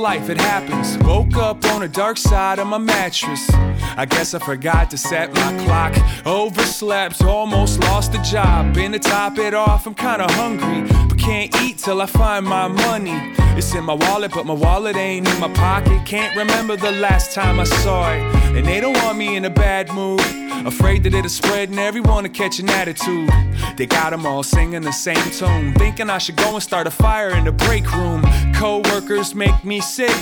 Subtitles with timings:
[0.00, 0.96] Life, it happens.
[1.04, 3.48] Woke up on the dark side of my mattress.
[3.96, 5.94] I guess I forgot to set my clock.
[6.24, 8.74] Overslept, almost lost the job.
[8.74, 12.68] Been to top it off, I'm kinda hungry, but can't eat till I find my
[12.68, 13.34] money.
[13.56, 16.06] It's in my wallet, but my wallet ain't in my pocket.
[16.06, 18.20] Can't remember the last time I saw it.
[18.56, 20.20] And they don't want me in a bad mood.
[20.66, 23.30] Afraid that it'll spread and everyone will catch an attitude.
[23.76, 25.74] They got them all singing the same tune.
[25.74, 28.22] Thinking I should go and start a fire in the break room.
[28.60, 30.14] Co workers make me sick.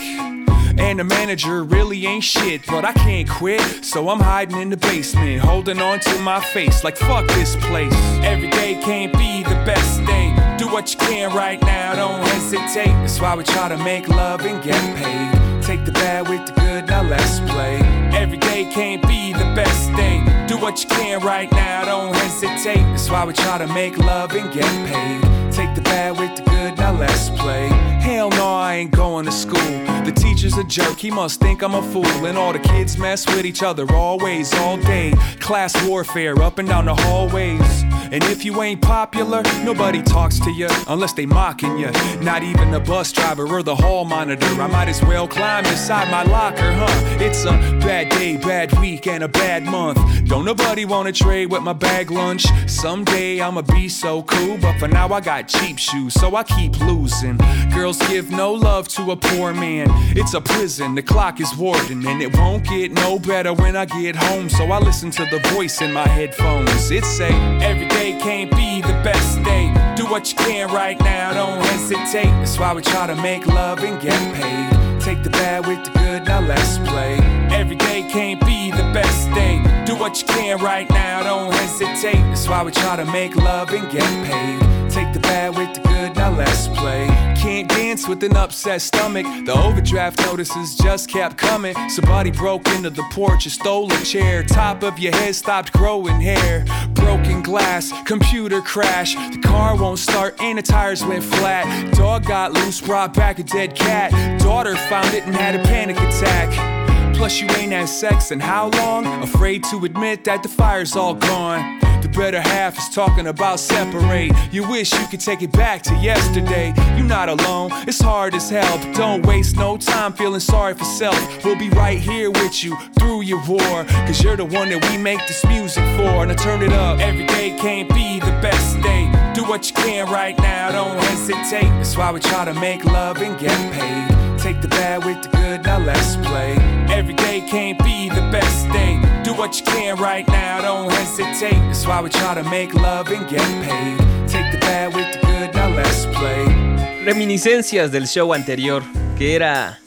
[0.78, 3.60] And the manager really ain't shit, but I can't quit.
[3.84, 7.92] So I'm hiding in the basement, holding on to my face like fuck this place.
[8.22, 10.32] Every day can't be the best day.
[10.56, 12.94] Do what you can right now, don't hesitate.
[13.02, 15.62] That's why we try to make love and get paid.
[15.64, 17.78] Take the bad with the good, now let's play.
[18.14, 20.22] Every day can't be the best day.
[20.46, 22.84] Do what you can right now, don't hesitate.
[22.84, 25.52] That's why we try to make love and get paid.
[25.52, 27.97] Take the bad with the good, now let's play.
[28.08, 29.60] Hell no, I ain't going to school.
[30.06, 32.06] The teacher's a jerk, he must think I'm a fool.
[32.24, 35.12] And all the kids mess with each other always, all day.
[35.40, 37.84] Class warfare up and down the hallways.
[38.10, 41.90] And if you ain't popular, nobody talks to you unless they mocking you.
[42.22, 44.46] Not even the bus driver or the hall monitor.
[44.46, 47.18] I might as well climb inside my locker, huh?
[47.20, 47.50] It's a
[47.84, 49.98] bad day, bad week, and a bad month.
[50.26, 52.46] Don't nobody wanna trade with my bag lunch.
[52.66, 56.80] Someday I'ma be so cool, but for now I got cheap shoes, so I keep
[56.80, 57.36] losing.
[57.74, 59.86] Girls give no love to a poor man.
[60.16, 63.84] It's a prison, the clock is warden, and it won't get no better when I
[63.84, 64.48] get home.
[64.48, 66.91] So I listen to the voice in my headphones.
[66.91, 69.72] It say, every day can't be the best day.
[69.97, 72.31] Do what you can right now, don't hesitate.
[72.38, 75.00] That's why we try to make love and get paid.
[75.00, 77.16] Take the bad with the good, now let's play.
[77.50, 79.62] Every day can't be the best day.
[79.86, 82.20] Do what you can right now, don't hesitate.
[82.28, 84.88] That's why we try to make love and get paid.
[84.98, 87.06] Take the bad with the good, now let's play.
[87.36, 89.25] Can't dance with an upset stomach.
[89.47, 91.76] The overdraft notices just kept coming.
[91.88, 94.42] Somebody broke into the porch and stole a chair.
[94.42, 96.64] Top of your head stopped growing hair.
[96.94, 99.14] Broken glass, computer crash.
[99.14, 101.94] The car won't start and the tires went flat.
[101.94, 104.10] Dog got loose, brought back a dead cat.
[104.41, 107.15] Daughter found it and had a panic attack.
[107.15, 109.06] Plus, you ain't had sex in how long?
[109.22, 111.88] Afraid to admit that the fire's all gone.
[112.08, 114.32] The better half is talking about separate.
[114.50, 116.72] You wish you could take it back to yesterday.
[116.96, 118.78] You're not alone, it's hard as hell.
[118.78, 121.18] But don't waste no time feeling sorry for self.
[121.44, 123.84] We'll be right here with you through your war.
[124.06, 126.24] Cause you're the one that we make this music for.
[126.26, 126.98] Now turn it up.
[126.98, 129.10] Every day can't be the best day.
[129.34, 131.68] Do what you can right now, don't hesitate.
[131.78, 134.38] That's why we try to make love and get paid.
[134.38, 136.54] Take the bad with the good, now let's play.
[136.88, 138.98] Every day can't be the best day.
[139.38, 141.54] What you can right now, don't hesitate.
[141.69, 143.97] That's why we try to make love and get paid.
[144.26, 147.04] Take the bad with the good, now let's play.
[147.04, 148.82] Reminiscencias del show anterior,
[149.16, 149.78] que era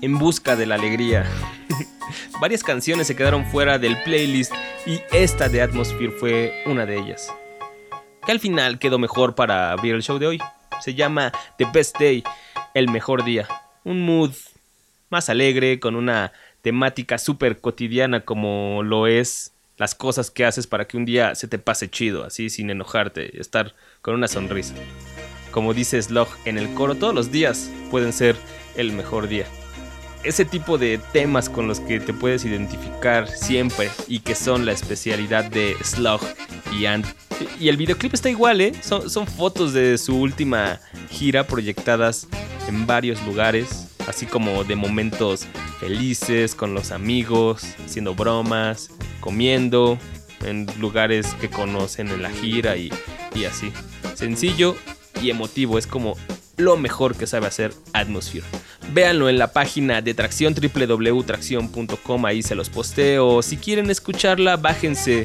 [0.00, 1.26] En Busca de la Alegría.
[2.40, 4.54] Varias canciones se quedaron fuera del playlist
[4.86, 7.30] y esta de Atmosphere fue una de ellas.
[8.24, 10.40] Que al final quedó mejor para abrir el show de hoy.
[10.80, 12.24] Se llama The Best Day,
[12.72, 13.46] el mejor día.
[13.84, 14.32] Un mood
[15.10, 16.32] más alegre, con una
[16.64, 21.46] temática súper cotidiana como lo es las cosas que haces para que un día se
[21.46, 24.74] te pase chido, así sin enojarte, estar con una sonrisa.
[25.50, 28.34] Como dice Slog en el coro, todos los días pueden ser
[28.76, 29.44] el mejor día.
[30.22, 34.72] Ese tipo de temas con los que te puedes identificar siempre y que son la
[34.72, 36.22] especialidad de Slug
[36.72, 37.06] y Ant.
[37.60, 38.72] Y el videoclip está igual, ¿eh?
[38.80, 40.80] Son fotos de su última
[41.10, 42.26] gira proyectadas
[42.68, 45.46] en varios lugares, así como de momentos
[45.80, 48.90] felices con los amigos, haciendo bromas,
[49.20, 49.98] comiendo
[50.44, 52.92] en lugares que conocen en la gira y,
[53.34, 53.72] y así.
[54.14, 54.76] Sencillo
[55.22, 56.16] y emotivo, es como
[56.56, 58.46] lo mejor que sabe hacer Atmosphere.
[58.92, 63.42] Véanlo en la página de Tracción www.tracción.com, ahí se los posteo.
[63.42, 65.24] Si quieren escucharla, bájense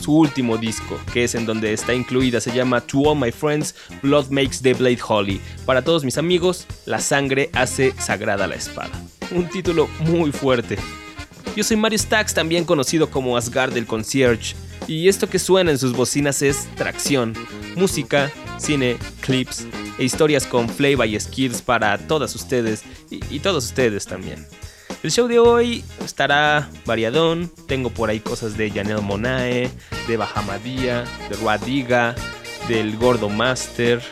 [0.00, 3.74] su último disco, que es en donde está incluida, se llama To All My Friends,
[4.02, 5.40] Blood Makes the Blade Holy.
[5.66, 8.90] Para todos mis amigos, la sangre hace sagrada la espada.
[9.30, 10.76] Un título muy fuerte.
[11.56, 14.54] Yo soy Mario Stax, también conocido como Asgard del Concierge,
[14.86, 17.34] y esto que suena en sus bocinas es Tracción,
[17.76, 19.66] música, cine, clips
[19.98, 24.46] e historias con flavor y skills para todas ustedes y, todos ustedes también.
[25.02, 27.50] El show de hoy estará variadón.
[27.66, 29.70] Tengo por ahí cosas de Janelle Monae,
[30.06, 32.14] de Bahamadía, de Ruadiga,
[32.68, 34.02] del Gordo Master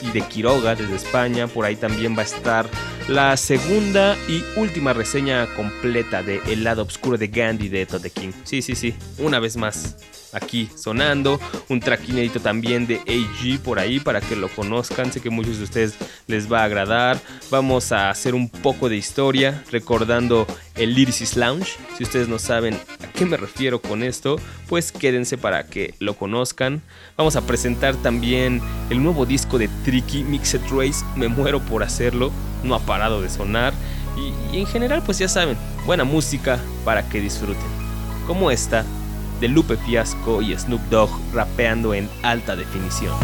[0.00, 1.48] y de Quiroga desde España.
[1.48, 2.66] Por ahí también va a estar
[3.08, 8.30] la segunda y última reseña completa de El lado oscuro de Gandhi de Todd King.
[8.44, 9.96] Sí, sí, sí, una vez más
[10.32, 11.40] aquí sonando.
[11.68, 15.12] Un track inédito también de AG por ahí para que lo conozcan.
[15.12, 15.94] Sé que muchos de ustedes
[16.26, 17.20] les va a agradar.
[17.50, 21.76] Vamos a hacer un poco de historia recordando el Lyricist Lounge.
[21.96, 24.36] Si ustedes no saben a qué me refiero con esto,
[24.68, 26.82] pues quédense para que lo conozcan.
[27.16, 31.04] Vamos a presentar también el nuevo disco de Tricky Mixed Race.
[31.16, 32.32] Me muero por hacerlo.
[32.64, 33.72] No ha parado de sonar.
[34.16, 35.56] Y, y en general, pues ya saben,
[35.86, 37.82] buena música para que disfruten.
[38.26, 38.84] Como esta
[39.42, 43.18] de Lupe Fiasco y Snoop Dogg rapeando en alta definición.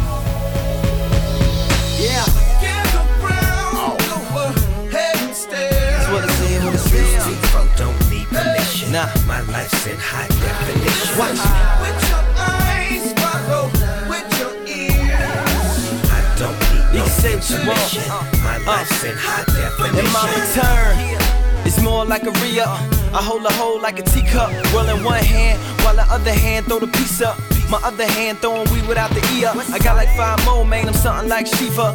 [9.27, 11.19] My life's in high definition.
[11.19, 11.39] Watch.
[11.83, 13.71] With your eyes, follow
[14.09, 15.79] with your ears.
[16.11, 18.09] I don't need no intermission.
[18.43, 20.07] My life's in high definition.
[20.07, 21.38] In my return,
[21.69, 22.81] it's more like a re-up.
[23.13, 26.65] I hold a hole like a teacup, roll in one hand, while the other hand
[26.67, 27.39] throw the piece up.
[27.69, 29.57] My other hand throwing weed without the E up.
[29.69, 31.89] I got like five more, man, I'm something like Shiva.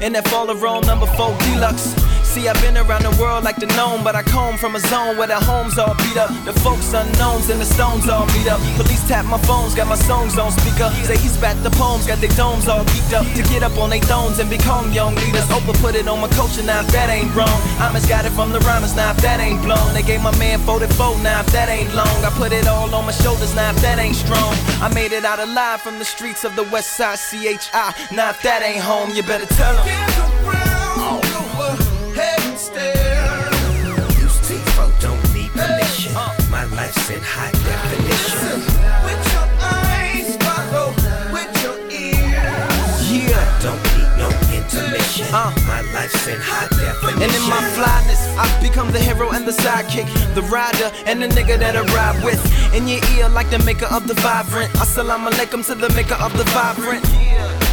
[0.00, 1.94] And that fall of Rome, number four deluxe.
[2.36, 5.16] See, I've been around the world like the gnome, but I come from a zone
[5.16, 6.28] where the homes all beat up.
[6.44, 8.60] The folks unknowns and the stones all beat up.
[8.76, 10.92] Police tap my phones, got my songs on speaker.
[11.08, 13.24] Say he spat the poems, got their domes all geeked up.
[13.36, 15.48] To get up on their thrones and become young leaders.
[15.48, 17.56] Oprah put it on my culture, now if that ain't wrong.
[17.80, 19.94] I just got it from the rhymers, now if that ain't blown.
[19.94, 22.16] They gave my man 44, now if that ain't long.
[22.20, 24.52] I put it all on my shoulders, now if that ain't strong.
[24.84, 27.96] I made it out alive from the streets of the west side, CHI.
[28.12, 30.55] Now if that ain't home, you better tell them.
[47.22, 51.28] And in my flyness, I've become the hero and the sidekick, the rider and the
[51.28, 52.40] nigga that I ride with.
[52.74, 54.70] In your ear, like the maker of the vibrant.
[54.74, 57.04] Assalamu alaikum to the maker of the vibrant.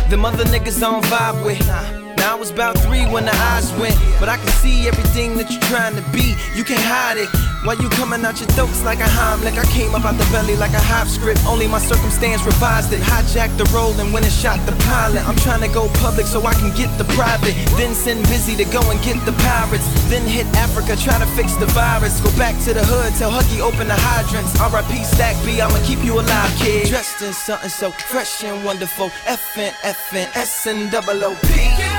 [0.09, 2.02] The mother niggas on vibe with.
[2.23, 5.51] Now I was about three when the eyes went, but I can see everything that
[5.51, 6.39] you're trying to be.
[6.55, 7.27] You can't hide it.
[7.67, 9.59] Why you coming out your throats like a Heimlich?
[9.59, 11.43] I came up out the belly like a half script.
[11.43, 13.03] Only my circumstance revised it.
[13.03, 15.19] Hijacked the role and when it shot the pilot.
[15.27, 17.55] I'm trying to go public so I can get the private.
[17.75, 19.83] Then send busy to go and get the pirates.
[20.07, 22.23] Then hit Africa, try to fix the virus.
[22.23, 24.55] Go back to the hood, tell Huggy open the hydrants.
[24.63, 26.87] RIP Stack B, I'ma keep you alive, kid.
[26.87, 29.11] Dressed in something so fresh and wonderful.
[29.27, 31.93] FN, FN, S and double O P.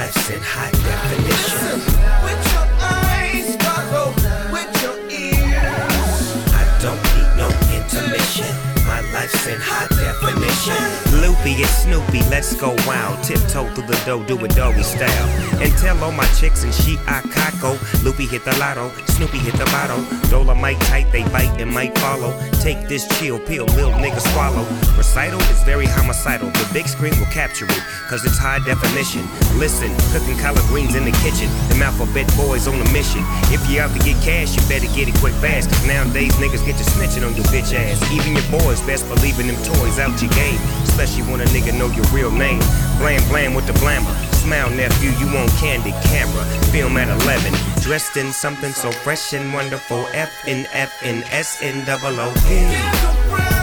[0.00, 1.76] life's in high definition.
[2.24, 4.08] With your eyes, follow
[4.50, 6.22] with your ears.
[6.56, 8.48] I don't need no intermission.
[8.86, 11.09] My life's in high definition.
[11.42, 13.24] And Snoopy, let's go wild.
[13.24, 15.28] Tiptoe through the dough, do it doggy style.
[15.60, 17.80] And tell all my chicks and she I caco.
[18.04, 20.04] Loopy hit the lotto, Snoopy hit the bottle.
[20.28, 22.38] Dolomite tight, they bite and might follow.
[22.60, 24.64] Take this chill pill, little nigga swallow.
[24.98, 26.50] Recital is very homicidal.
[26.50, 29.24] The big screen will capture it, cause it's high definition.
[29.58, 31.48] Listen, cooking collard greens in the kitchen.
[31.72, 33.24] The alphabet boys on a mission.
[33.48, 35.70] If you out to get cash, you better get it quick fast.
[35.70, 37.96] Cause nowadays niggas get to snitching on your bitch ass.
[38.12, 40.60] Even your boys best believe in them toys out your game
[41.00, 42.60] especially when a nigga know your real name.
[42.98, 44.14] Blam blam with the blammer.
[44.34, 46.44] Smile nephew, you want candy camera.
[46.72, 47.52] Film at 11.
[47.82, 50.06] Dressed in something so fresh and wonderful.
[50.12, 53.59] F N F N S N double O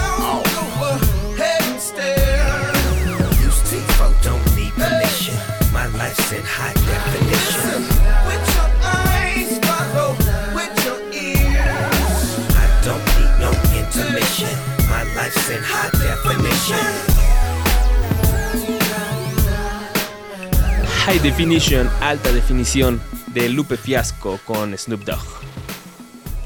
[21.28, 23.02] Definition, alta definición
[23.34, 25.20] de Lupe Fiasco con Snoop Dogg.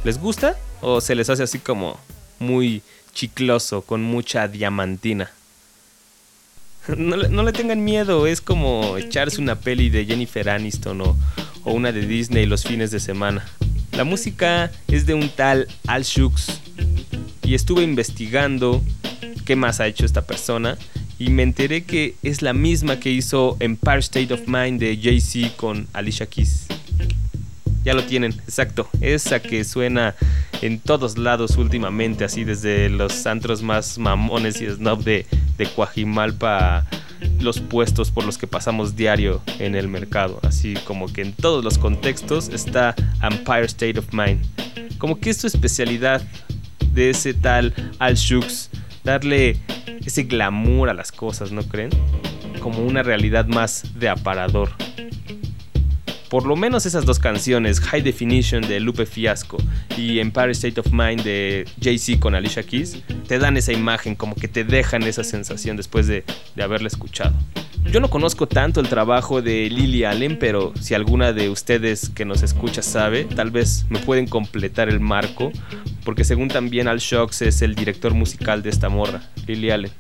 [0.04, 2.00] ¿Les gusta o se les hace así como
[2.40, 2.82] muy
[3.14, 5.30] chicloso, con mucha diamantina?
[6.98, 11.16] No le, tengan miedo, es como echarse una peli de Jennifer Aniston o,
[11.64, 13.46] o, una de Disney los fines de semana.
[13.92, 16.60] La música es de un tal Al Shooks
[17.44, 18.82] y estuve investigando
[19.46, 20.76] qué más ha hecho esta persona
[21.22, 25.56] y me enteré que es la misma que hizo Empire State of Mind de Jay-Z
[25.56, 26.66] con Alicia Keys.
[27.86, 28.90] Ya lo tienen, exacto.
[29.02, 30.16] Esa que suena
[30.64, 35.28] en todos lados últimamente, así desde los antros más mamones y snob de,
[35.60, 36.88] de Coajimalpa
[37.40, 40.40] los puestos por los que pasamos diario en el mercado.
[40.42, 44.44] Así como que en todos los contextos está Empire State of Mind.
[44.98, 46.24] Como que es su especialidad
[46.94, 48.72] de ese tal Al Shooks,
[49.04, 49.58] darle
[50.06, 51.92] ese glamour a las cosas, ¿no creen?
[52.62, 54.72] Como una realidad más de aparador
[56.32, 59.58] por lo menos esas dos canciones, High Definition de Lupe Fiasco
[59.98, 64.36] y Empire State of Mind de Jay-Z con Alicia Keys, te dan esa imagen, como
[64.36, 66.24] que te dejan esa sensación después de,
[66.56, 67.36] de haberla escuchado.
[67.92, 72.24] Yo no conozco tanto el trabajo de Lily Allen, pero si alguna de ustedes que
[72.24, 75.52] nos escucha sabe, tal vez me pueden completar el marco,
[76.06, 79.92] porque según también Al Shocks es el director musical de esta morra, Lily Allen.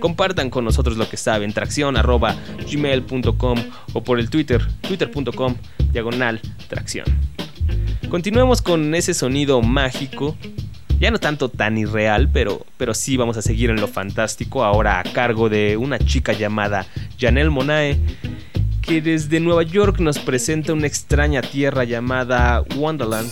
[0.00, 2.36] Compartan con nosotros lo que saben, tracción arroba
[2.70, 3.58] gmail.com
[3.92, 5.54] o por el Twitter, twitter.com
[5.92, 7.06] diagonal tracción.
[8.08, 10.36] Continuemos con ese sonido mágico,
[11.00, 15.00] ya no tanto tan irreal, pero, pero sí vamos a seguir en lo fantástico, ahora
[15.00, 16.86] a cargo de una chica llamada
[17.18, 17.98] Janelle Monae,
[18.82, 23.30] que desde Nueva York nos presenta una extraña tierra llamada Wonderland.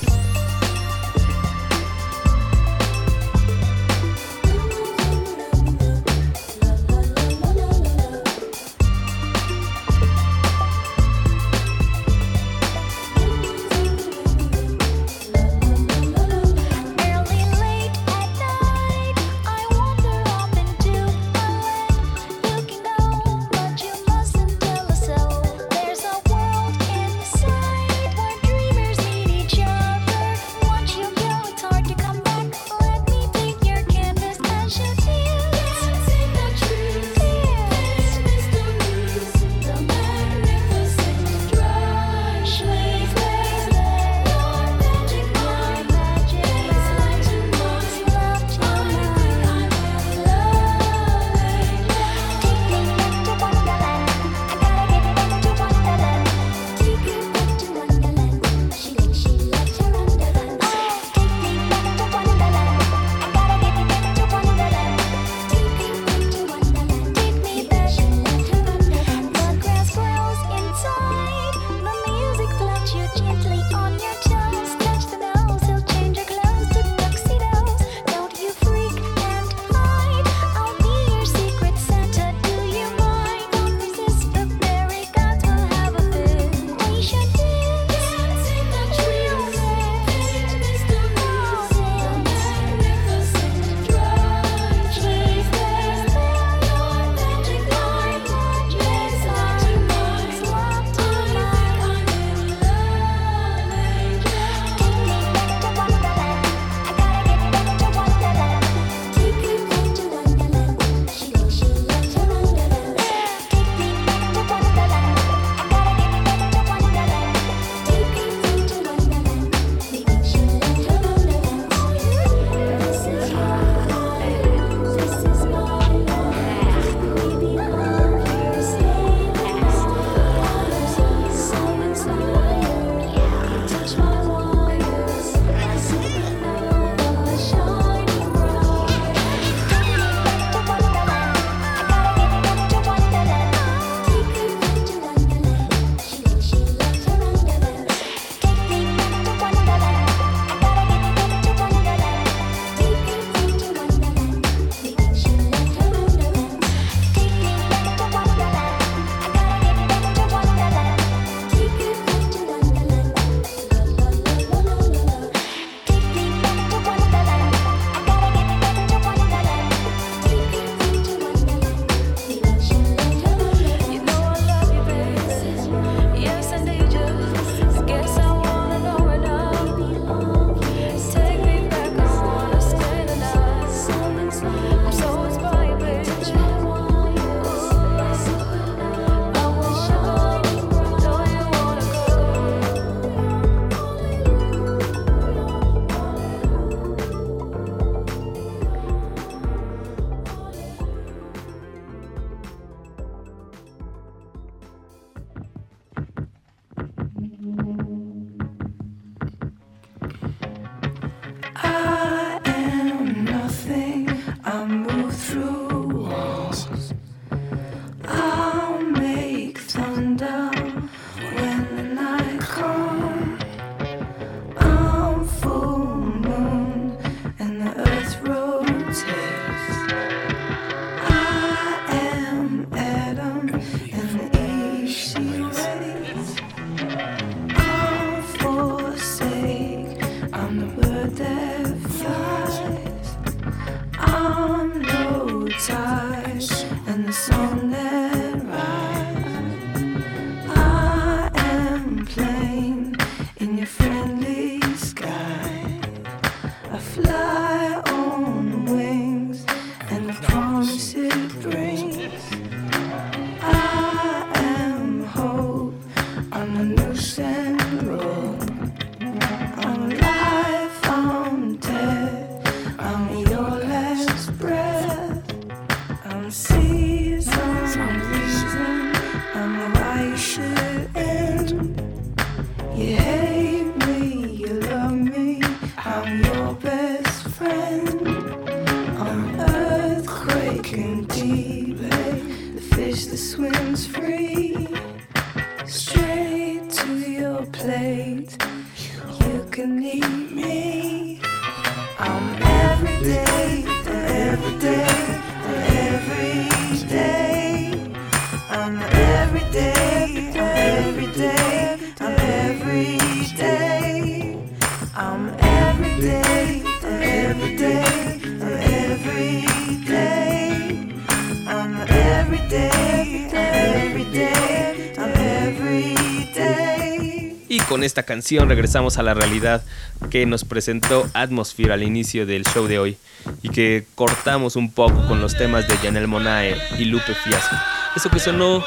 [327.70, 329.62] Con esta canción regresamos a la realidad
[330.10, 332.98] que nos presentó Atmosphere al inicio del show de hoy
[333.42, 337.54] y que cortamos un poco con los temas de Janelle Monae y Lupe Fiasco.
[337.94, 338.64] Eso que sonó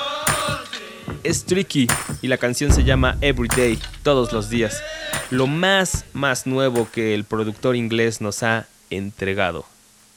[1.24, 1.88] es Tricky
[2.22, 4.84] y la canción se llama Everyday, todos los días.
[5.32, 9.66] Lo más, más nuevo que el productor inglés nos ha entregado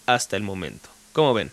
[0.06, 0.88] hasta el momento.
[1.12, 1.50] ¿Cómo ven?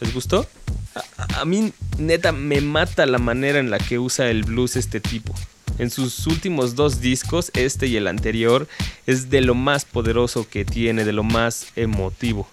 [0.00, 0.46] ¿Les gustó?
[0.94, 5.00] A, a, mí, neta, me mata la manera en la que usa el blues este
[5.00, 5.34] tipo.
[5.78, 8.66] En sus últimos dos discos, este y el anterior,
[9.06, 12.48] es de lo más poderoso que tiene, de lo más emotivo.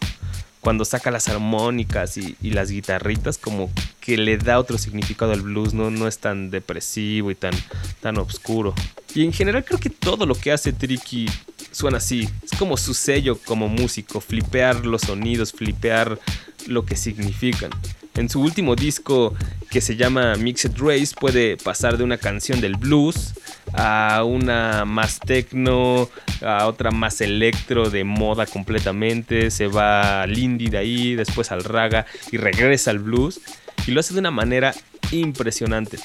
[0.68, 5.74] Cuando saca las armónicas y, las guitarritas, como que le da otro significado al blues,
[5.74, 5.92] ¿no?
[5.92, 7.54] no es tan depresivo y tan,
[8.02, 8.76] tan oscuro.
[9.16, 11.30] Y en general creo que todo lo que hace Tricky
[11.72, 12.28] suena así.
[12.44, 16.20] Es como su sello como músico, flipear los sonidos, flipear
[16.66, 17.72] lo que significan.
[18.18, 19.36] En su último disco
[19.70, 23.36] que se llama Mixed Race puede pasar de una canción del blues
[23.74, 26.10] a una más techno,
[26.42, 31.64] a otra más electro de moda completamente, se va al indie de ahí, después al
[31.64, 33.40] raga y regresa al blues.
[33.86, 34.74] Y lo hace de una manera
[35.12, 36.00] impresionante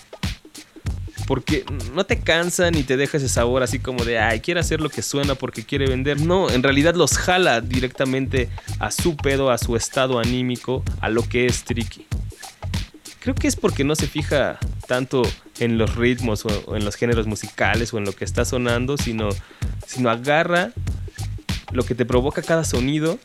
[1.26, 4.80] porque no te cansa ni te deja ese sabor así como de, ay, quiere hacer
[4.80, 6.20] lo que suena porque quiere vender.
[6.20, 11.28] No, en realidad los jala directamente a su pedo, a su estado anímico, a lo
[11.28, 12.06] que es Tricky.
[13.20, 14.58] Creo que es porque no se fija
[14.88, 15.22] tanto
[15.60, 19.28] en los ritmos o, en los géneros musicales o en lo que está sonando, sino,
[19.86, 20.72] sino agarra
[21.70, 23.18] lo que te provoca cada sonido,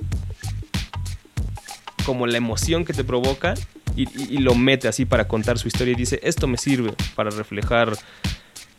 [2.05, 3.55] como la emoción que te provoca
[3.97, 7.97] y, lo mete así para contar su historia y dice, esto me sirve para reflejar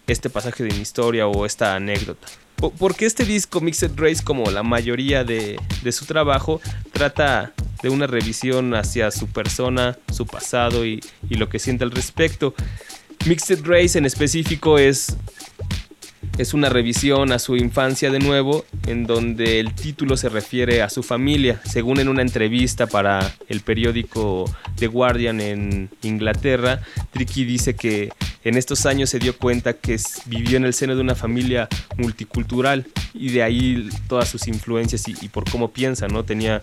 [0.06, 2.28] este pasaje de mi historia o esta anécdota.
[2.78, 6.60] Porque este disco Mixed Race, como la mayoría de, de, su trabajo,
[6.92, 7.52] trata
[7.82, 12.54] de una revisión hacia su persona, su pasado y, y lo que siente al respecto.
[13.26, 15.16] Mixed Race en específico es
[16.38, 20.88] es una revisión a su infancia de nuevo, en donde el título se refiere a
[20.88, 21.60] su familia.
[21.64, 24.44] Según en una entrevista para el periódico
[24.76, 28.12] The Guardian en Inglaterra, Tricky dice que
[28.44, 32.86] en estos años se dio cuenta que vivió en el seno de una familia multicultural
[33.12, 36.24] y de ahí todas sus influencias y, y por cómo piensa, ¿no?
[36.24, 36.62] Tenía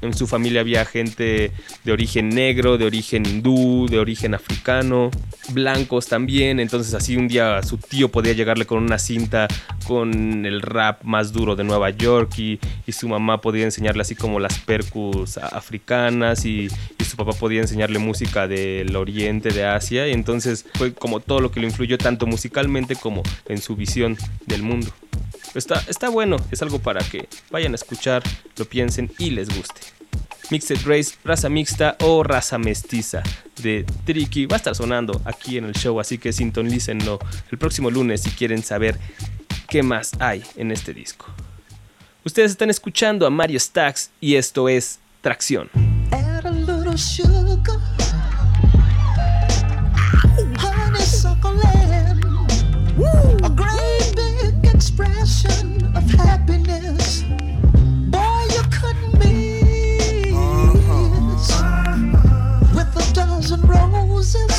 [0.00, 1.52] en su familia había gente
[1.84, 5.10] de origen negro, de origen hindú, de origen africano,
[5.50, 6.60] blancos también.
[6.60, 9.48] Entonces así un día su tío podía llegarle con una cinta
[9.86, 12.58] con el rap más duro de Nueva York y,
[12.92, 17.98] su mamá podía enseñarle así como las percus africanas y, y, su papá podía enseñarle
[17.98, 20.08] música del oriente, de Asia.
[20.08, 24.16] Y entonces fue como todo lo que lo influyó tanto musicalmente como en su visión
[24.46, 24.92] del mundo.
[25.54, 28.22] Está, está bueno, es algo para que vayan a escuchar,
[28.56, 29.80] lo piensen y les guste.
[30.50, 33.22] Mixed Race, raza mixta o raza mestiza
[33.62, 37.18] de Tricky va a estar sonando aquí en el show, así que sintonícenlo
[37.50, 38.98] el próximo lunes si quieren saber
[39.68, 41.26] qué más hay en este disco.
[42.24, 45.70] Ustedes están escuchando a Mario Stacks y esto es Tracción.
[54.98, 57.22] Expression of happiness.
[58.08, 60.32] Boy, you couldn't miss
[62.74, 64.54] with a dozen roses.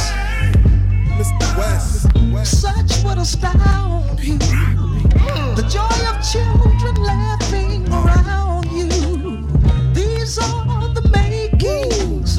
[1.17, 1.47] Mr.
[1.57, 4.37] West, such would astound you.
[5.57, 9.47] The joy of children laughing around you.
[9.93, 12.37] These are the makings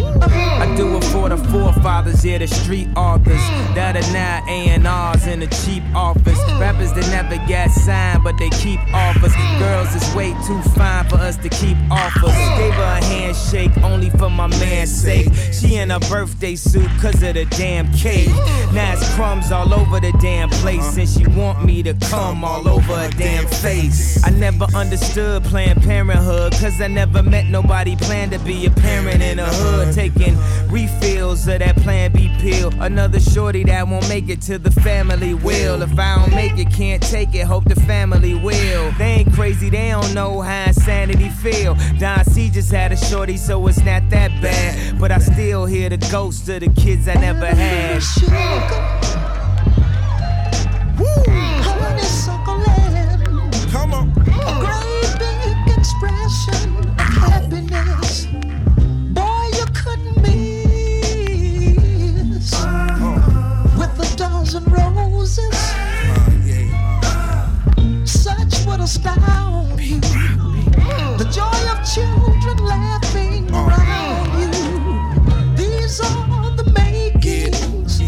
[1.32, 3.42] of forefathers, yeah, the street authors
[3.74, 6.47] that are now A&Rs in a cheap office.
[6.59, 9.33] Rappers that never get signed, but they keep offers.
[9.59, 12.33] Girls is way too fine for us to keep offers.
[12.59, 15.33] Gave her a handshake only for my man's sake.
[15.53, 18.29] She in a birthday suit cause of the damn cake.
[18.73, 22.66] Now it's crumbs all over the damn place, and she want me to come all
[22.68, 24.23] over her damn face.
[24.25, 29.23] I never understood Planned Parenthood, cause I never met nobody planned to be a parent
[29.23, 29.94] in a hood.
[29.94, 30.37] Taking
[30.68, 32.73] refills of that Plan B pill.
[32.81, 35.83] Another shorty that won't make it to the family will.
[35.83, 38.92] If I don't make it, can't take it, hope the family will.
[38.92, 41.76] They ain't crazy, they don't know how insanity feel.
[41.98, 44.98] Don C just had a shorty, so it's not that bad.
[45.00, 48.02] But I still hear the ghosts of the kids I never had.
[53.70, 54.11] Come on.
[54.11, 54.14] A
[54.64, 58.26] great big expression of happiness.
[59.12, 61.32] Boy, you couldn't miss.
[62.54, 63.78] Uh-huh.
[63.78, 65.88] With a dozen roses,
[68.88, 70.01] astound you.
[71.20, 75.57] The joy of children laughing around you.
[75.57, 78.01] These are the makings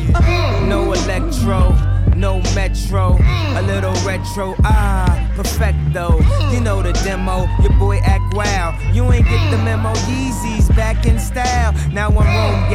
[0.67, 1.77] No electro,
[2.17, 3.19] no metro,
[3.59, 6.19] a little retro, ah, perfecto.
[6.51, 8.75] You know the demo, your boy act wild.
[8.95, 11.75] You ain't get the memo, Yeezys back in style.
[11.93, 12.70] Now I'm Rome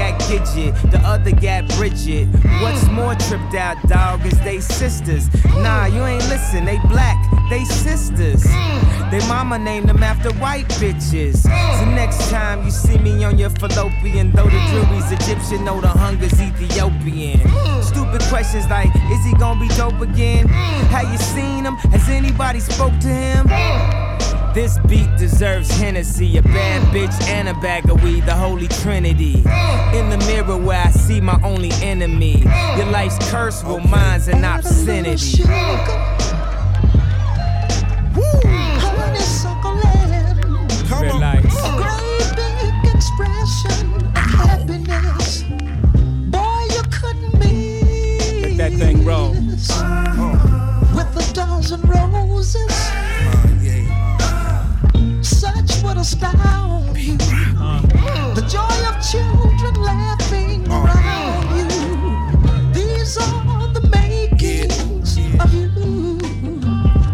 [0.55, 2.27] got Gidget, the other got Bridget.
[2.61, 5.27] What's more tripped out, dog, is they sisters.
[5.57, 7.17] Nah, you ain't listen, they black,
[7.49, 8.43] they sisters.
[9.11, 11.37] They mama named them after white bitches.
[11.37, 15.89] So next time you see me on your fallopian, though the jury's Egyptian, know the
[15.89, 17.39] hunger's Ethiopian.
[17.83, 20.47] Stupid questions like, is he gonna be dope again?
[20.89, 21.75] Have you seen him?
[21.91, 24.04] Has anybody spoke to him?
[24.55, 29.39] This beat deserves Hennessy, a bad bitch and a bag of weed, the holy trinity.
[29.93, 32.39] In the mirror where I see my only enemy.
[32.77, 35.43] Your life's curse, well mine's an obscenity.
[40.87, 41.19] Come Red on.
[41.19, 41.55] lights.
[41.59, 45.43] A great big expression of happiness.
[46.31, 48.41] Boy, you couldn't miss.
[48.41, 49.35] Let that thing roll.
[49.35, 50.95] Uh-huh.
[50.95, 53.54] With a dozen roses, uh-huh.
[56.03, 57.17] Such would astound you.
[57.17, 60.83] The joy of children laughing oh.
[60.83, 62.73] around you.
[62.73, 66.19] These are the makings of you.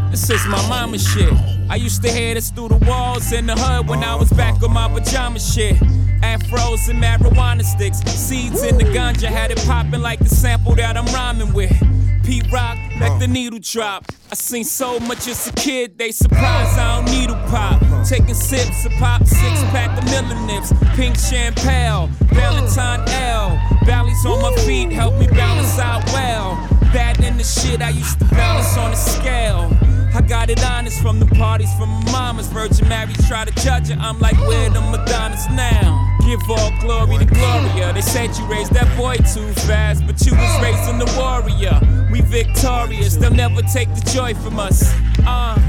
[0.10, 1.34] This is my mama shit.
[1.70, 4.62] I used to hear this through the walls in the hood when I was back
[4.64, 5.76] on my pajama shit.
[6.22, 10.98] Afros and marijuana sticks, seeds in the ganja had it popping like the sample that
[10.98, 11.74] I'm rhyming with.
[12.24, 14.06] Pete Rock, let the needle drop.
[14.32, 17.82] I seen so much as a kid, they surprised I don't needle pop.
[18.08, 23.58] Taking sips of pop, six pack of Miller Nips, pink champagne, Valentine L.
[23.86, 26.56] Valleys on my feet help me balance out well.
[26.92, 29.72] Bad in the shit I used to balance on a scale.
[30.14, 33.88] I got it honest from the parties from my mama's Virgin Mary try to judge
[33.90, 33.98] her.
[34.00, 36.18] I'm like, where the Madonnas now?
[36.26, 37.94] Give all glory to Gloria.
[37.94, 41.80] They said you raised that boy too fast, but you was raising the warrior.
[42.12, 44.94] We victorious, they'll never take the joy from us.
[45.26, 45.60] Uh.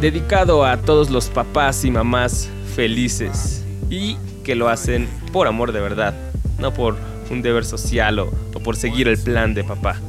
[0.00, 5.80] Dedicado a todos los papás y mamás felices y que lo hacen por amor de
[5.80, 6.14] verdad,
[6.58, 10.00] no por un deber social o, o por seguir el plan de papá.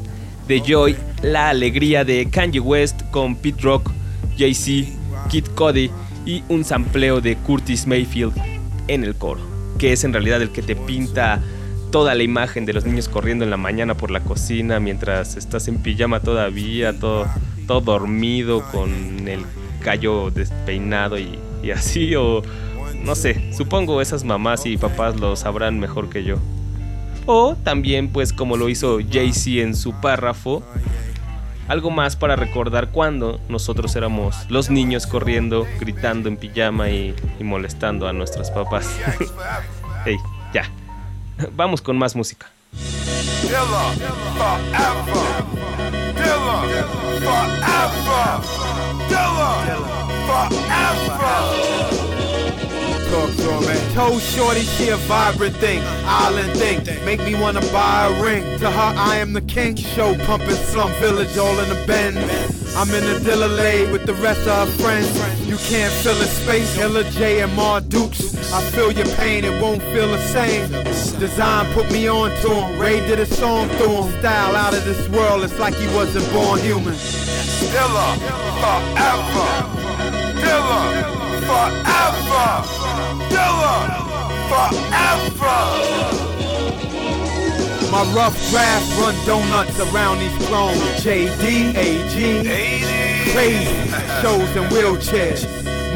[0.47, 3.91] De Joy, la alegría de Kanye West con Pete Rock,
[4.38, 4.91] Jay-Z,
[5.30, 5.89] Kid Cody
[6.25, 8.34] y un sampleo de Curtis Mayfield
[8.88, 9.41] en el coro,
[9.78, 11.41] que es en realidad el que te pinta
[11.91, 15.67] toda la imagen de los niños corriendo en la mañana por la cocina mientras estás
[15.67, 17.25] en pijama todavía, todo,
[17.67, 19.41] todo dormido con el
[19.82, 22.43] callo despeinado y, y así, o
[23.04, 26.38] no sé, supongo esas mamás y papás lo sabrán mejor que yo.
[27.25, 30.63] O también, pues como lo hizo Jay-Z en su párrafo,
[31.67, 38.07] algo más para recordar cuando nosotros éramos los niños corriendo, gritando en pijama y, molestando
[38.07, 38.88] a nuestros papás.
[40.05, 40.17] Ey,
[40.53, 40.69] ya.
[41.55, 42.47] Vamos con más música.
[53.11, 53.93] Talk to man.
[53.93, 56.83] Told Shorty she a vibrant thing, island thing.
[57.05, 58.43] Make me wanna buy a ring.
[58.59, 59.75] To her, I am the king.
[59.75, 62.17] Show pumping slum village all in the bend.
[62.75, 65.07] I'm in a Dilla with the rest of our friends.
[65.47, 66.77] You can't fill a space.
[66.77, 68.35] Ella J and Mar Dukes.
[68.51, 70.69] I feel your pain, it won't feel the same.
[71.17, 72.79] Design put me on to him.
[72.79, 74.19] Ray did a song through him.
[74.19, 76.95] Style out of this world, it's like he wasn't born human.
[77.71, 78.07] Dilla,
[78.61, 79.47] forever.
[80.41, 80.81] Dilla,
[81.47, 82.84] forever.
[83.35, 83.75] Dilla,
[84.47, 85.59] forever.
[87.91, 90.79] My rough draft run donuts around these clones.
[91.03, 92.15] JD, AG,
[93.33, 95.43] crazy shows in wheelchairs.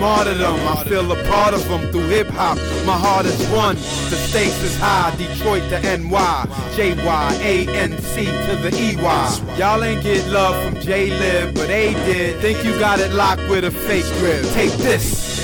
[0.02, 2.58] Martyrdom, I feel a part of them through hip hop.
[2.86, 5.16] My heart is one, the stakes is high.
[5.16, 8.16] Detroit to NY, JYANC
[8.48, 9.58] to the EY.
[9.58, 12.42] Y'all ain't get love from J Lib, but they did.
[12.42, 14.46] Think you got it locked with a fake grip.
[14.54, 15.39] Take this.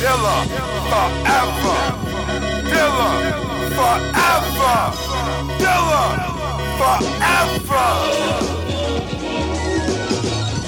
[0.00, 0.36] Dilla,
[0.90, 1.78] forever.
[2.70, 3.10] Dilla,
[3.76, 4.94] forever.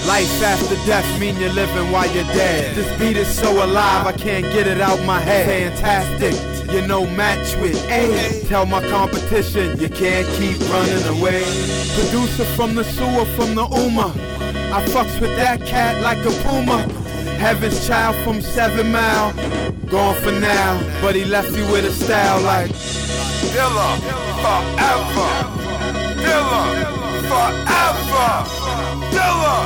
[0.06, 2.76] Life after death mean you're living while you're dead.
[2.76, 5.72] This beat is so alive, I can't get it out my head.
[5.76, 8.46] Fantastic, you're no match with A.
[8.46, 11.42] Tell my competition, you can't keep running away.
[11.94, 14.12] Producer from the sewer, from the Uma.
[14.72, 16.86] I fucks with that cat like a puma.
[17.38, 19.32] Heaven's child from Seven Mile.
[19.86, 22.70] Gone for now, but he left you with a style like
[23.52, 23.98] Dilla,
[24.42, 25.30] forever.
[26.16, 26.62] Dilla,
[27.28, 28.30] forever.
[29.12, 29.56] Dilla,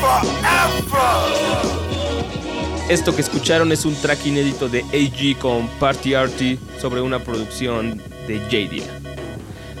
[0.00, 1.26] forever.
[2.88, 8.00] Esto que escucharon es un track inédito de AG con Party Arty sobre una producción
[8.26, 9.00] de J Dilla.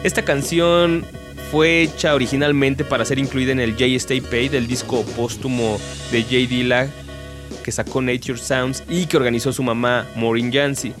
[0.02, 1.04] Esta canción
[1.50, 5.78] fue hecha originalmente para ser incluida en el J Stay Paid, el disco póstumo
[6.10, 6.90] de J Dilla
[7.66, 10.92] que sacó Nature Sounds y que organizó su mamá Maureen Jancy.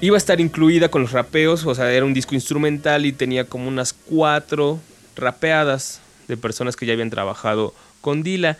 [0.00, 3.44] Iba a estar incluida con los rapeos, o sea, era un disco instrumental y tenía
[3.44, 4.78] como unas cuatro
[5.16, 8.56] rapeadas de personas que ya habían trabajado con Dilla.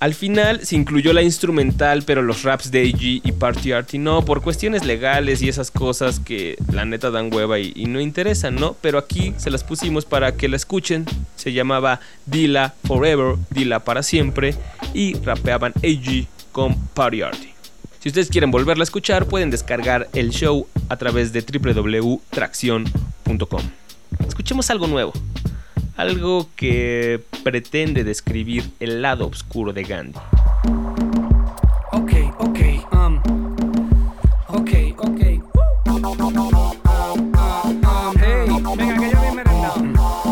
[0.00, 4.22] Al final se incluyó la instrumental, pero los raps de AG y Party Arty no,
[4.22, 8.56] por cuestiones legales y esas cosas que la neta dan hueva y, y no interesan,
[8.56, 8.76] ¿no?
[8.82, 11.06] Pero aquí se las pusimos para que la escuchen.
[11.36, 14.56] Se llamaba Dilla Forever, Dilla para siempre,
[14.94, 17.48] y rapeaban AG con Party Arty.
[18.00, 23.62] Si ustedes quieren volverla a escuchar, pueden descargar el show a través de www.tracción.com.
[24.26, 25.12] Escuchemos algo nuevo
[25.96, 30.18] algo que pretende describir el lado oscuro de Gandhi.
[31.92, 32.58] Ok, ok,
[32.92, 33.16] um,
[34.48, 35.20] ok, ok.
[38.18, 39.84] Hey, venga que yo bien merendado.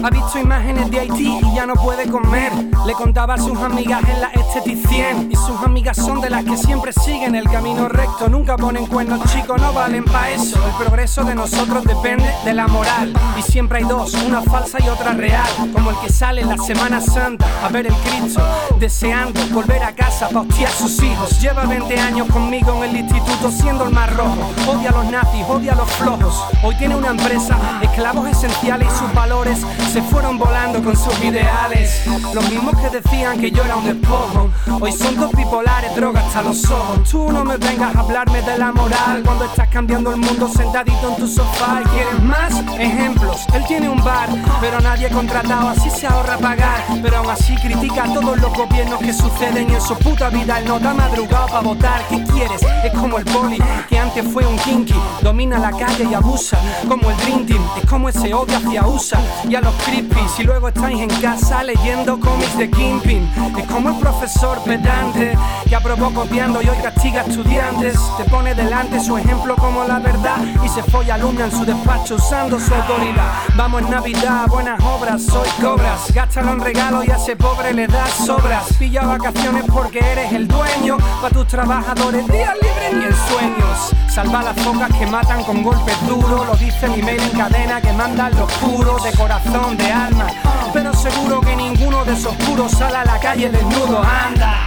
[0.02, 2.69] Ha visto imágenes de Haití y ya no puede comer.
[2.90, 5.30] Le contaba a sus amigas en la esteticien.
[5.30, 8.28] Y sus amigas son de las que siempre siguen el camino recto.
[8.28, 10.58] Nunca ponen cuernos, chicos, no valen pa' eso.
[10.66, 13.12] El progreso de nosotros depende de la moral.
[13.38, 15.46] Y siempre hay dos, una falsa y otra real.
[15.72, 18.42] Como el que sale en la Semana Santa a ver el Cristo.
[18.80, 21.40] Deseando volver a casa pa' hostiar a sus hijos.
[21.40, 24.50] Lleva 20 años conmigo en el instituto siendo el más rojo.
[24.66, 26.42] Odia a los nazis, odia a los flojos.
[26.64, 32.02] Hoy tiene una empresa, esclavos esenciales y sus valores se fueron volando con sus ideales.
[32.34, 34.50] Los mismos que decían que yo era un despojo.
[34.80, 37.08] Hoy son dos bipolares, droga hasta los ojos.
[37.08, 41.10] Tú no me vengas a hablarme de la moral cuando estás cambiando el mundo sentadito
[41.10, 41.82] en tu sofá.
[41.82, 43.46] ¿Y quieres más ejemplos?
[43.52, 44.28] Él tiene un bar,
[44.60, 46.84] pero nadie ha contratado, así se ahorra pagar.
[47.02, 50.58] Pero aún así critica a todos los gobiernos que suceden y en su puta vida.
[50.58, 52.02] Él no da madrugado para votar.
[52.08, 52.62] ¿Qué quieres?
[52.84, 54.94] Es como el poli, que antes fue un kinky.
[55.22, 57.46] Domina la calle y abusa, como el Dream.
[57.82, 60.38] Es como ese odio hacia USA y a los creepies.
[60.38, 63.26] Y luego estáis en casa leyendo cómics de Kingpin.
[63.58, 65.34] Es como el profesor pedante
[65.66, 67.98] que aprobó copiando y hoy castiga estudiantes.
[68.18, 72.16] Te pone delante su ejemplo como la verdad y se folla alumna en su despacho
[72.16, 73.32] usando su autoridad.
[73.56, 76.12] Vamos en Navidad, buenas obras, soy cobras.
[76.12, 78.70] Gástalo en regalo y a ese pobre le das sobras.
[78.78, 80.98] Pilla vacaciones porque eres el dueño.
[81.22, 83.96] Pa' tus trabajadores, días libres ni en sueños.
[84.06, 86.46] Salva las focas que matan con golpes duros.
[86.46, 90.26] Lo dice mi mail en cadena que mandan los puros de corazón, de alma.
[90.72, 94.00] Pero seguro que ninguno de esos puros sale a la calle desnudo.
[94.02, 94.64] Anda,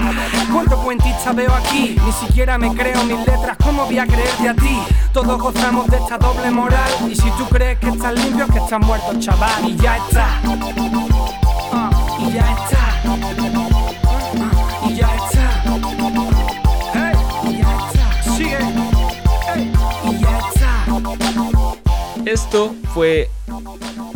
[0.52, 1.96] ¿cuánto cuentista veo aquí?
[2.04, 3.56] Ni siquiera me creo mis letras.
[3.63, 4.80] ¿Cómo voy a creerte a ti?
[5.13, 6.92] Todos gozamos de esta doble moral.
[7.10, 9.70] Y si tú crees que estás limpio, que estás muerto, chaval.
[9.70, 10.42] Y ya está.
[11.72, 11.89] Ah,
[12.20, 13.02] y ya está.
[13.06, 13.20] Ah,
[14.86, 15.63] y ya está.
[17.48, 18.36] Y ya está.
[18.36, 18.58] Sigue.
[19.54, 20.86] Hey, y ya está.
[22.26, 23.30] Esto fue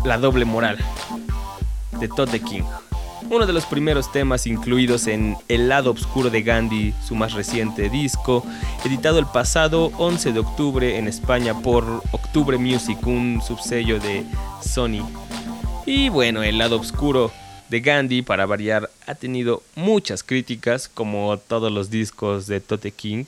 [0.04, 0.78] La doble moral
[2.00, 2.64] de Todd King.
[3.30, 7.90] Uno de los primeros temas incluidos en El lado oscuro de Gandhi, su más reciente
[7.90, 8.46] disco,
[8.86, 14.26] editado el pasado 11 de octubre en España por Octubre Music, un subsello de
[14.62, 15.06] Sony.
[15.86, 17.32] Y bueno, el lado oscuro
[17.70, 23.26] de Gandhi, para variar, ha tenido muchas críticas, como todos los discos de Tote King.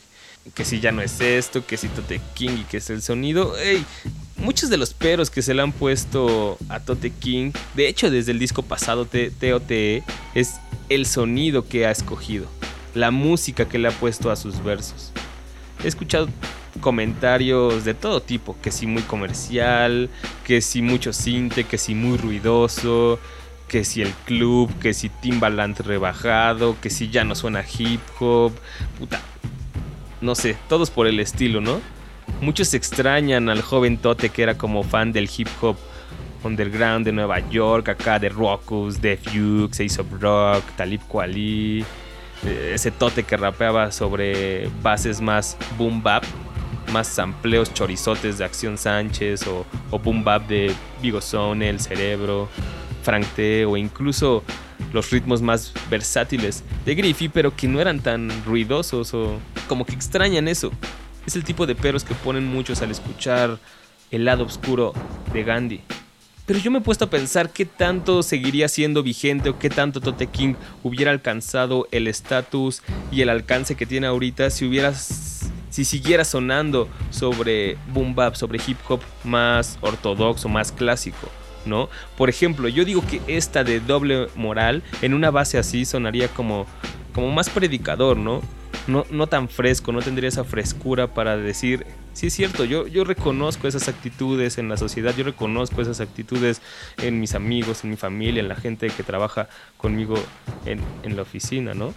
[0.55, 3.53] Que si ya no es esto, que si Tote King y que es el sonido.
[4.37, 8.31] Muchos de los peros que se le han puesto a Tote King, de hecho desde
[8.31, 10.55] el disco pasado TOTE, es
[10.87, 12.47] el sonido que ha escogido,
[12.95, 15.11] la música que le ha puesto a sus versos.
[15.83, 16.29] He escuchado
[16.79, 20.09] comentarios de todo tipo, que si muy comercial,
[20.45, 23.19] que si mucho cinte, que si muy ruidoso,
[23.67, 28.53] que si el club, que si Timbaland rebajado, que si ya no suena hip hop,
[28.97, 29.21] puta.
[30.21, 31.79] No sé, todos por el estilo, ¿no?
[32.41, 35.77] Muchos extrañan al joven Tote que era como fan del hip hop
[36.43, 41.83] underground de Nueva York, acá de Rockus, de Fuchs, Ace of Rock, Talib Kweli,
[42.45, 46.23] eh, ese Tote que rapeaba sobre bases más boom bap,
[46.93, 49.65] más sampleos chorizotes de Acción Sánchez o,
[49.99, 52.47] boom bap de Bigozone, El Cerebro,
[53.03, 54.43] Frank T o incluso
[54.93, 59.93] los ritmos más versátiles de Griffey, pero que no eran tan ruidosos o como que
[59.93, 60.71] extrañan eso.
[61.25, 63.57] Es el tipo de peros que ponen muchos al escuchar
[64.11, 64.93] el lado oscuro
[65.31, 65.81] de Gandhi.
[66.45, 70.01] Pero yo me he puesto a pensar qué tanto seguiría siendo vigente o qué tanto
[70.01, 74.91] Tote King hubiera alcanzado el estatus y el alcance que tiene ahorita si hubiera
[75.69, 81.29] si siguiera sonando sobre boom bap, sobre hip hop más ortodoxo, más clásico,
[81.67, 81.87] ¿no?
[82.17, 86.65] Por ejemplo, yo digo que esta de doble moral en una base así sonaría como
[87.13, 88.41] como más predicador, ¿no?
[88.89, 93.03] no, no tan fresco, no tendría esa frescura para decir, sí es cierto, yo, yo
[93.03, 96.61] reconozco esas actitudes en la sociedad, yo reconozco esas actitudes
[96.97, 100.15] en mis amigos, en mi familia, en la gente que trabaja conmigo
[100.65, 101.93] en, en la oficina, ¿no?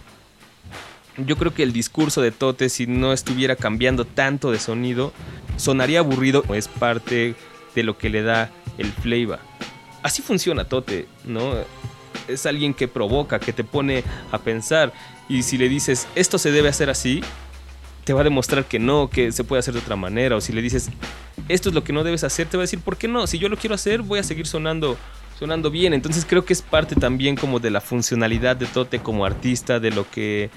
[1.17, 5.13] Yo creo que el discurso de Tote, si no estuviera cambiando tanto de sonido,
[5.57, 7.35] sonaría aburrido, es parte
[7.75, 8.49] de lo que le da
[8.79, 9.39] el flavor.
[10.01, 11.53] Así funciona Tote, ¿no?
[12.27, 14.93] Es alguien que provoca, que te pone a pensar.
[15.29, 17.21] Y si le dices, esto se debe hacer así,
[18.03, 20.35] te va a demostrar que no, que se puede hacer de otra manera.
[20.35, 20.89] O si le dices,
[21.49, 23.27] esto es lo que no debes hacer, te va a decir, ¿por qué no?
[23.27, 24.97] Si yo lo quiero hacer, voy a seguir sonando,
[25.39, 25.93] sonando bien.
[25.93, 29.91] Entonces creo que es parte también como de la funcionalidad de Tote como artista, de
[29.91, 30.49] lo que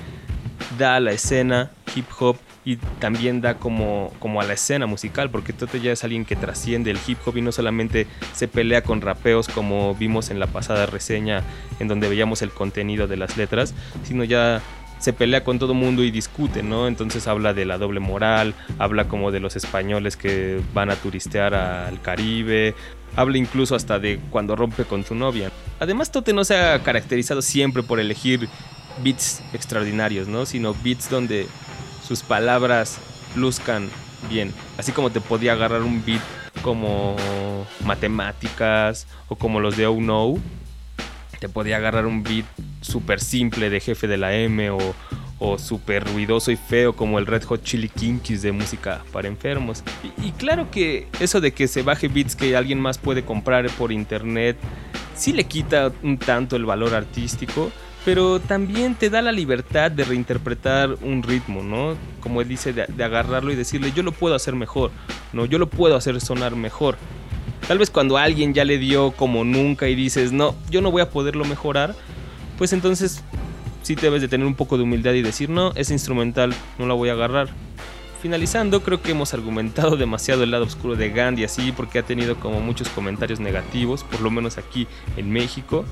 [0.78, 5.30] da a la escena hip hop y también da como, como a la escena musical,
[5.30, 8.82] porque Tote ya es alguien que trasciende el hip hop y no solamente se pelea
[8.82, 11.44] con rapeos como vimos en la pasada reseña
[11.78, 14.60] en donde veíamos el contenido de las letras, sino ya
[14.98, 16.88] se pelea con todo mundo y discute, ¿no?
[16.88, 21.54] Entonces habla de la doble moral, habla como de los españoles que van a turistear
[21.54, 22.74] al Caribe,
[23.14, 25.50] habla incluso hasta de cuando rompe con su novia.
[25.80, 28.48] Además, Tote no se ha caracterizado siempre por elegir
[29.02, 30.46] beats extraordinarios, ¿no?
[30.46, 31.46] Sino beats donde
[32.06, 32.98] sus palabras
[33.34, 33.88] luzcan
[34.28, 34.52] bien.
[34.78, 36.22] Así como te podía agarrar un beat
[36.62, 37.16] como
[37.84, 40.36] matemáticas o como los de Oh No,
[41.38, 42.46] te podía agarrar un beat
[42.80, 44.78] súper simple de jefe de la M o,
[45.38, 49.82] o súper ruidoso y feo como el Red Hot Chili Kinkies de música para enfermos.
[50.02, 53.68] Y, y, claro que eso de que se baje beats que alguien más puede comprar
[53.70, 54.56] por internet,
[55.14, 57.70] sí le quita un tanto el valor artístico,
[58.06, 61.96] pero también te da la libertad de reinterpretar un ritmo, ¿no?
[62.20, 64.92] Como él dice, de, agarrarlo y decirle, yo lo puedo hacer mejor,
[65.32, 65.44] ¿no?
[65.44, 66.96] Yo lo puedo hacer sonar mejor.
[67.66, 71.02] Tal vez cuando alguien ya le dio como nunca y dices, no, yo no voy
[71.02, 71.96] a poderlo mejorar,
[72.58, 73.24] pues entonces
[73.82, 76.94] sí debes de tener un poco de humildad y decir, no, ese instrumental no la
[76.94, 77.48] voy a agarrar.
[78.22, 82.36] Finalizando, creo que hemos argumentado demasiado el lado oscuro de Gandhi así, porque ha tenido
[82.36, 85.84] como muchos comentarios negativos, por lo menos aquí en México.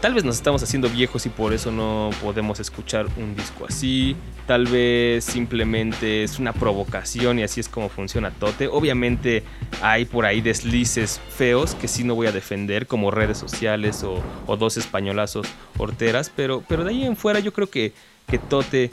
[0.00, 4.14] Tal vez nos estamos haciendo viejos y por eso no podemos escuchar un disco así.
[4.46, 8.68] Tal vez simplemente es una provocación y así es como funciona Tote.
[8.68, 9.42] Obviamente
[9.82, 14.22] hay por ahí deslices feos que sí no voy a defender, como redes sociales o,
[14.56, 16.30] dos españolazos horteras.
[16.34, 17.92] Pero, pero de ahí en fuera yo creo que,
[18.28, 18.90] que Tote,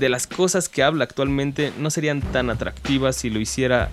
[0.00, 3.90] de las cosas que habla actualmente, no serían tan atractivas si lo hiciera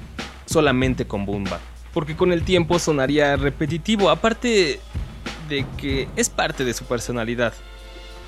[0.48, 1.60] solamente con Bumba.
[1.94, 4.10] Porque con el tiempo sonaría repetitivo.
[4.10, 4.80] Aparte,
[5.50, 7.54] de que es parte de su personalidad.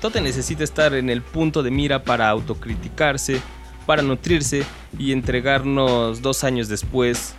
[0.00, 3.40] Tote necesita estar en el punto de mira para autocriticarse,
[3.86, 4.64] para nutrirse
[4.98, 7.34] y entregarnos dos años después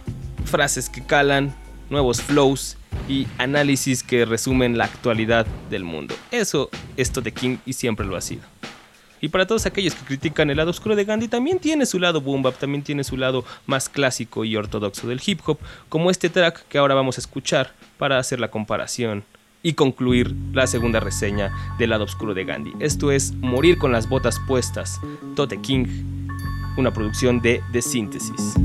[0.45, 1.53] frases que calan,
[1.89, 2.77] nuevos flows
[3.07, 6.15] y análisis que resumen la actualidad del mundo.
[6.31, 8.43] Eso es Tote King y siempre lo ha sido.
[9.19, 12.19] Y para todos aquellos que critican el lado oscuro de Gandhi, también tiene su lado
[12.19, 16.29] boom bap, también tiene su lado más clásico y ortodoxo del hip hop, como este
[16.29, 19.23] track que ahora vamos a escuchar para hacer la comparación
[19.63, 22.73] y concluir la segunda reseña del lado oscuro de Gandhi.
[22.79, 24.99] Esto es Morir con las botas puestas,
[25.35, 25.85] Tote King,
[26.77, 28.55] una producción de The Síntesis.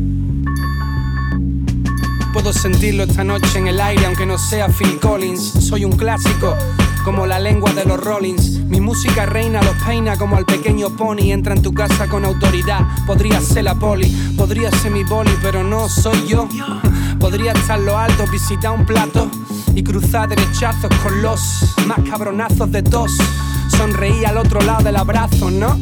[2.32, 5.42] Puedo sentirlo esta noche en el aire, aunque no sea Phil Collins.
[5.66, 6.56] Soy un clásico,
[7.04, 8.60] como la lengua de los Rollins.
[8.66, 11.32] Mi música reina los peina como al pequeño pony.
[11.32, 12.86] Entra en tu casa con autoridad.
[13.06, 16.48] Podría ser la poli, podría ser mi boli, pero no soy yo.
[17.18, 19.28] Podría estar lo alto, visitar un plato
[19.74, 23.16] y cruzar derechazos con los más cabronazos de todos.
[23.76, 25.76] Sonreí al otro lado del abrazo, ¿no?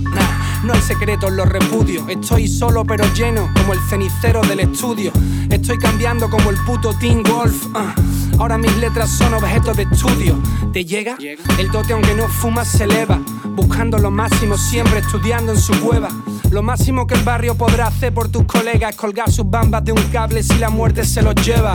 [0.64, 2.08] No hay secretos, los repudio.
[2.08, 5.12] Estoy solo pero lleno, como el cenicero del estudio.
[5.50, 7.66] Estoy cambiando como el puto Team Golf.
[7.74, 7.94] ah.
[8.38, 10.38] Ahora mis letras son objetos de estudio.
[10.72, 11.16] ¿Te llega?
[11.58, 13.18] El dote aunque no fumas se eleva.
[13.54, 16.08] Buscando lo máximo siempre, estudiando en su cueva.
[16.50, 19.92] Lo máximo que el barrio podrá hacer por tus colegas es colgar sus bambas de
[19.92, 21.72] un cable si la muerte se los lleva.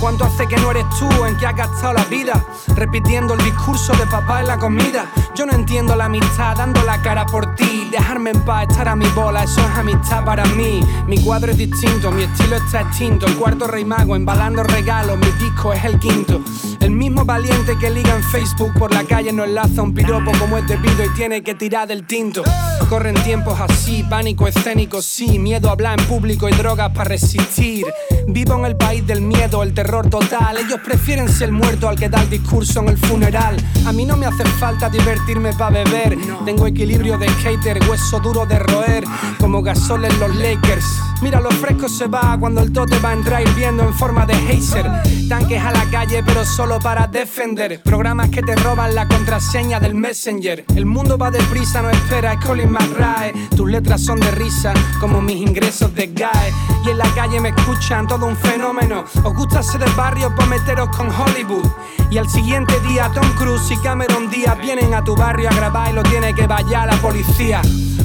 [0.00, 2.44] ¿Cuánto hace que no eres tú en que has gastado la vida?
[2.76, 5.06] Repitiendo el discurso de papá en la comida.
[5.34, 7.88] Yo no entiendo la amistad, dando la cara por ti.
[7.90, 10.80] Dejarme en paz, estar a mi bola, eso es amistad para mí.
[11.06, 13.13] Mi cuadro es distinto, mi estilo está extinto.
[13.22, 16.42] El cuarto rey mago embalando regalos, mi disco es el quinto.
[16.80, 20.58] El mismo valiente que liga en Facebook por la calle no enlaza un piropo como
[20.58, 22.42] es debido y tiene que tirar del tinto.
[22.90, 27.86] Corren tiempos así, pánico escénico, sí, miedo a hablar en público y drogas para resistir.
[28.28, 30.58] Vivo en el país del miedo, el terror total.
[30.58, 33.56] Ellos prefieren ser muerto al que da el discurso en el funeral.
[33.86, 36.18] A mí no me hace falta divertirme para beber.
[36.44, 39.04] Tengo equilibrio de skater, hueso duro de roer,
[39.38, 40.84] como gasol en los Lakers.
[41.22, 44.34] Mira, lo fresco se va cuando el tote va a entrar hirviendo en forma de
[44.34, 44.90] hazer.
[45.28, 47.82] Tanques a la calle, pero solo para defender.
[47.82, 50.64] Programas que te roban la contraseña del Messenger.
[50.74, 53.32] El mundo va deprisa, no espera, es Colin McRae.
[53.54, 56.52] Tus letras son de risa, como mis ingresos de GAE.
[56.86, 59.04] Y en la calle me escuchan, todo un fenómeno.
[59.22, 61.66] Os gusta ser del barrio, pues meteros con Hollywood.
[62.10, 65.90] Y al siguiente día, Tom Cruise y Cameron Díaz vienen a tu barrio a grabar
[65.90, 67.60] y lo tiene que vallar la policía.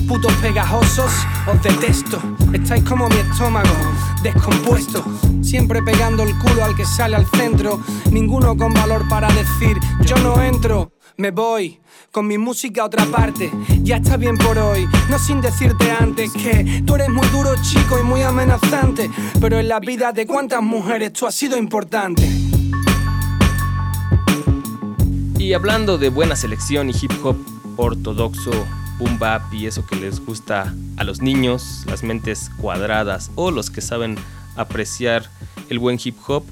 [0.07, 1.11] Putos pegajosos,
[1.45, 2.19] os detesto.
[2.51, 3.69] Estáis como mi estómago,
[4.23, 4.88] descompuesto.
[5.41, 7.79] Siempre pegando el culo al que sale al centro.
[8.11, 10.93] Ninguno con valor para decir, yo no entro.
[11.17, 11.79] Me voy
[12.11, 13.51] con mi música a otra parte.
[13.81, 14.87] Ya está bien por hoy.
[15.09, 19.09] No sin decirte antes que tú eres muy duro, chico, y muy amenazante.
[19.39, 22.27] Pero en la vida de cuántas mujeres tú has sido importante.
[25.37, 27.37] Y hablando de buena selección y hip hop
[27.77, 28.51] ortodoxo,
[28.99, 33.69] boom bap y eso que les gusta a los niños, las mentes cuadradas o los
[33.69, 34.17] que saben
[34.61, 35.29] apreciar
[35.69, 36.43] el buen hip hop,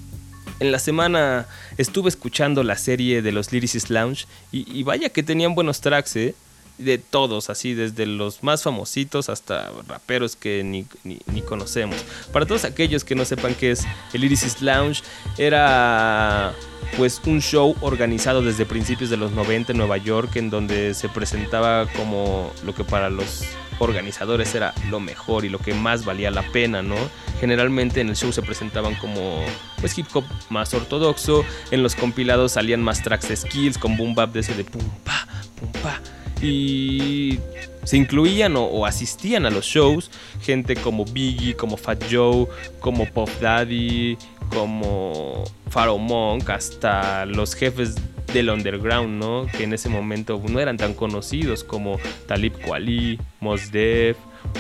[0.59, 1.45] en la semana
[1.77, 6.33] estuve escuchando la serie de los Lyricist Lounge y, vaya que tenían buenos tracks, ¿eh?
[6.79, 11.97] De todos, así, desde los más famositos hasta raperos que ni, ni- ni conocemos.
[12.31, 13.83] Para todos aquellos que no sepan qué es
[14.13, 15.01] el Lyricist Lounge,
[15.37, 16.53] era
[16.95, 21.09] pues un show organizado desde principios de los 90 en Nueva York, en donde se
[21.09, 23.41] presentaba como lo que para los
[23.79, 26.95] organizadores era lo mejor y lo que más valía la pena, ¿no?
[27.39, 29.41] Generalmente en el show se presentaban como
[29.79, 34.15] pues hip hop más ortodoxo, en los compilados salían más tracks de skills con boom
[34.15, 35.27] bap de ese de pum pa,
[35.59, 36.01] pum pa
[36.41, 37.39] y
[37.83, 40.11] se incluían o, o asistían a los shows
[40.41, 42.47] gente como Biggie, como Fat Joe,
[42.79, 44.17] como Pop Daddy,
[44.49, 47.95] como Pharaoh Monk, hasta los jefes
[48.33, 49.47] del underground, ¿no?
[49.57, 54.17] Que en ese momento no eran tan conocidos como Talib Kweli, Mos Def,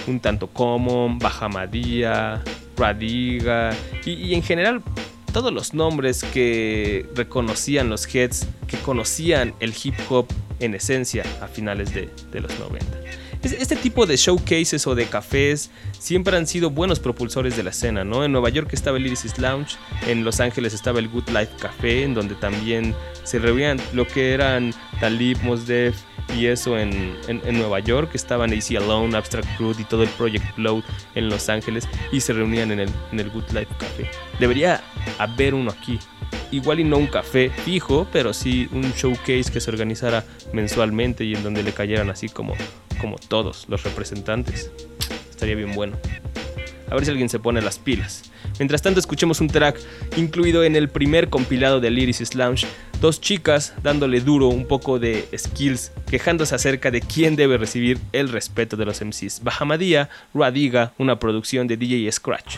[0.07, 2.43] un tanto Common, Bahamadia,
[2.77, 4.81] Radiga y, en general
[5.33, 10.25] todos los nombres que reconocían los heads, que conocían el hip hop
[10.59, 12.85] en esencia a finales de, de los 90.
[13.43, 15.69] Es- Este tipo de showcases o de cafés
[15.99, 18.23] siempre han sido buenos propulsores de la escena, ¿no?
[18.23, 19.77] En Nueva York estaba el Lyricist Lounge,
[20.07, 24.33] en Los Ángeles estaba el Good Life Café, en donde también se reunían lo que
[24.33, 25.95] eran Talib, Mos Def
[26.37, 30.43] y eso en, en- Nueva York, estaban AC Alone, Abstract Crude y todo el Project
[30.55, 30.83] Flow
[31.15, 34.09] en Los Ángeles y se reunían en el, en el Good Life Café.
[34.39, 34.81] Debería
[35.19, 35.99] haber uno aquí.
[36.51, 41.33] Igual y no un café fijo, pero sí un showcase que se organizara mensualmente y
[41.35, 42.53] en donde le cayeran así como,
[42.97, 44.71] como todos los representantes.
[45.29, 45.97] Estaría bien bueno.
[46.89, 48.23] A ver si alguien se pone las pilas.
[48.59, 49.79] Mientras tanto, escuchemos un track
[50.15, 52.65] incluido en el primer compilado de Lyricist Lounge.
[53.01, 58.29] Dos chicas dándole duro un poco de skills, quejándose acerca de quién debe recibir el
[58.29, 59.43] respeto de los MCs.
[59.43, 62.55] Bahamadia, Radiga, una producción de DJ Scratch.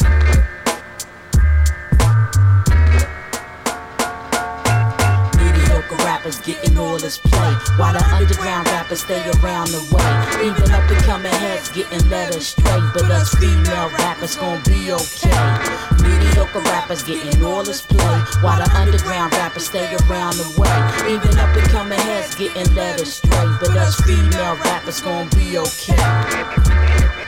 [6.30, 10.46] Rappers getting all this play, while the underground rappers stay around the way.
[10.46, 15.58] Even up and coming heads getting led astray, but us female rappers gon' be okay.
[16.04, 21.14] Mediocre rappers getting all this play, while the underground rappers stay around the way.
[21.14, 27.19] Even up and coming heads getting led astray, but us female rappers gon' be okay.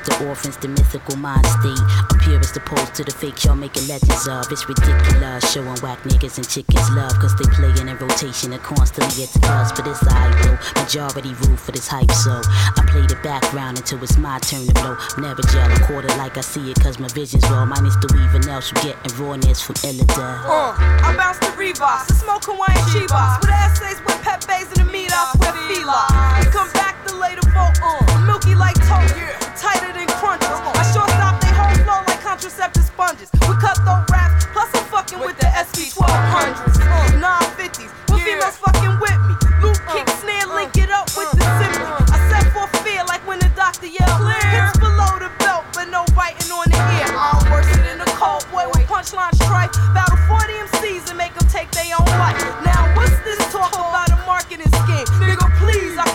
[0.00, 1.78] The orphans, the mythical mind state.
[2.10, 4.50] Appear as opposed to the fake y'all making legends of.
[4.50, 9.24] It's ridiculous, showing whack niggas and chickens love, cause they playin' in rotation and constantly
[9.24, 9.72] it's us.
[9.72, 14.02] But it's I though, majority rule for this hype, so I play the background until
[14.02, 14.96] it's my turn to blow.
[15.18, 17.64] Never gel a quarter like I see it, cause my vision's raw.
[17.64, 20.40] Minus the weaving else you get and rawness from Illidale.
[20.48, 24.92] Uh, I bounce the Reeboks, the smoke Hawaiian Chivas, with essays with Pepe's and the
[24.92, 26.06] meetups with Fila.
[26.50, 29.14] Come back to later vote, uh, milky like toast,
[29.54, 30.48] tighter than crunches.
[30.50, 33.30] I sure stop they whole flow like contraceptive sponges.
[33.46, 36.82] We cut the raps, plus I'm fucking with the SV 1200s,
[37.22, 37.90] 950s.
[38.10, 41.86] When females fucking with me, loop kick snare, link it up with the simply.
[42.10, 46.04] I set for fear like when the doctor yelled, hits below the belt, but no
[46.16, 47.10] biting on the ear.
[47.14, 49.70] I'm worse than the cold boy with punchline strike.
[49.94, 52.40] Battle 40 MCs and make them take their own life.
[52.66, 52.91] Now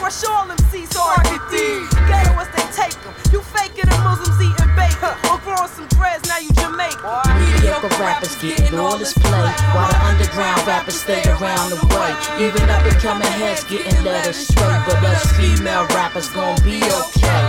[0.08, 1.84] crush all MCs so I can D.
[2.08, 3.12] Ghetto they take them.
[3.28, 5.12] You faking the Muslims eating bacon.
[5.28, 7.04] Or growing some dreads, now you Jamaican.
[7.36, 12.12] Mediocre rappers getting all this play, while the underground rappers stay around the way.
[12.40, 17.44] Even up and coming heads getting led astray, but us female rappers gon' be okay.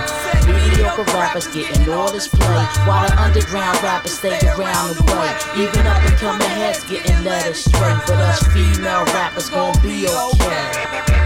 [0.50, 5.30] Mediocre rappers getting all this play, while the underground rappers stay around the way.
[5.62, 11.17] Even up and coming heads getting led astray, but us female rappers gon' be okay.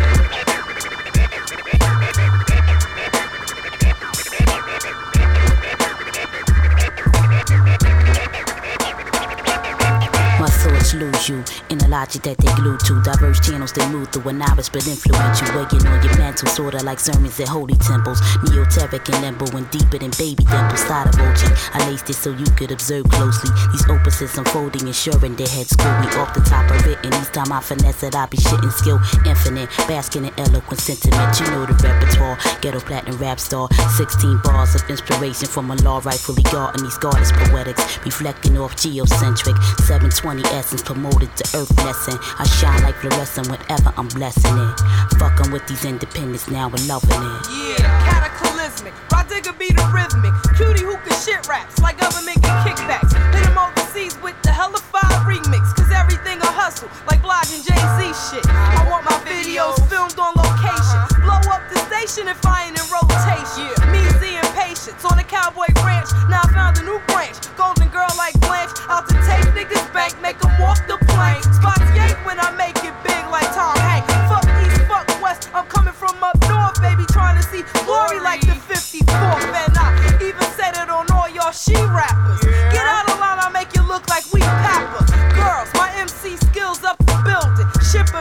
[10.95, 13.01] Lose you in the logic that they glue to.
[13.03, 15.49] Diverse channels they move through a novice but influential.
[15.57, 18.21] Weighing on your mental, sorta like sermons at holy temples.
[18.45, 20.85] Neoteric and limbo and deeper than baby dimples.
[20.85, 21.41] Side of OG,
[21.73, 23.49] I laced it so you could observe closely.
[23.73, 26.99] These opuses unfolding, ensuring their heads me off the top of it.
[27.05, 29.71] And each time I finesse it, I be shitting skill infinite.
[29.89, 31.41] Basking in eloquent sentiment.
[31.41, 32.37] You know the repertoire.
[32.61, 33.69] Ghetto platinum rap star.
[33.97, 37.81] 16 bars of inspiration from a law rightfully guarding these goddess poetics.
[38.05, 39.57] Reflecting off geocentric.
[39.89, 42.19] 720 essence promoted to earth lesson.
[42.39, 44.81] I shine like fluorescent whenever I'm blessing it.
[45.19, 47.43] Fucking with these independents now and loving it.
[47.79, 48.95] Yeah, cataclysmic.
[49.11, 50.35] Rod digger be the rhythmic.
[50.57, 53.13] Cutie who can shit raps like government get kickbacks.
[53.35, 53.59] Hit him
[54.03, 55.75] overseas with the hella fire remix.
[55.75, 58.45] Cause everything a hustle, like Blog and Jay Z shit.
[58.49, 60.99] I want my videos filmed on location.
[61.23, 63.71] Blow up the station if I ain't in rotation.
[63.91, 66.11] Me, Z, and patience on a cowboy ranch.
[66.29, 67.39] Now I found a new branch.
[67.57, 68.75] Golden girl like Blanche.
[68.89, 71.43] Out to take niggas bank, make them walk the plank.
[71.45, 74.11] Spots yank when I make it big like Tom Hanks.
[74.31, 75.51] Fuck East, fuck West.
[75.55, 77.05] I'm coming from up north, baby.
[77.13, 79.47] Trying to see glory like the 54th.
[79.63, 79.89] And I
[80.21, 82.42] even said it on all y'all she rappers.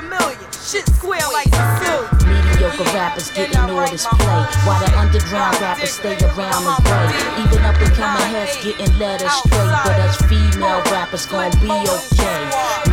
[0.01, 2.10] A million Shit square like Sicilian.
[2.61, 6.61] Mediocre rappers getting all this play, while the underground rappers stay around.
[7.41, 12.41] Even up and coming heads getting led astray, but us female rappers be okay.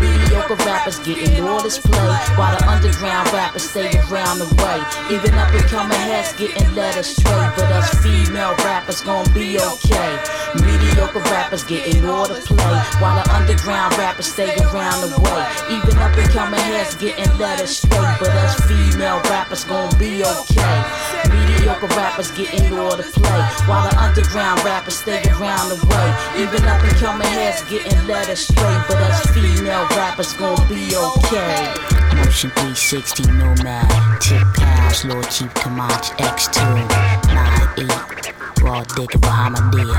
[0.00, 4.80] Mediocre rappers getting all this play, while the underground rappers stay around the way.
[5.14, 10.16] Even up and coming heads getting led astray, but us female rappers gon' be okay.
[10.64, 15.44] Mediocre rappers getting all the play, while the underground rappers stay around the way.
[15.76, 20.82] Even up and coming heads getting led astray, but us female rappers gon' be okay.
[21.30, 26.42] Mediocre rappers getting all the play, while the underground rappers stay around the way.
[26.42, 31.74] Even up and coming heads getting led astray, but us female rappers gon' be okay.
[32.16, 36.58] Motion 360 nomad, tip pounds, Lord Chief Comanche X2,
[37.78, 39.96] 9-8, raw digger Bahamadia.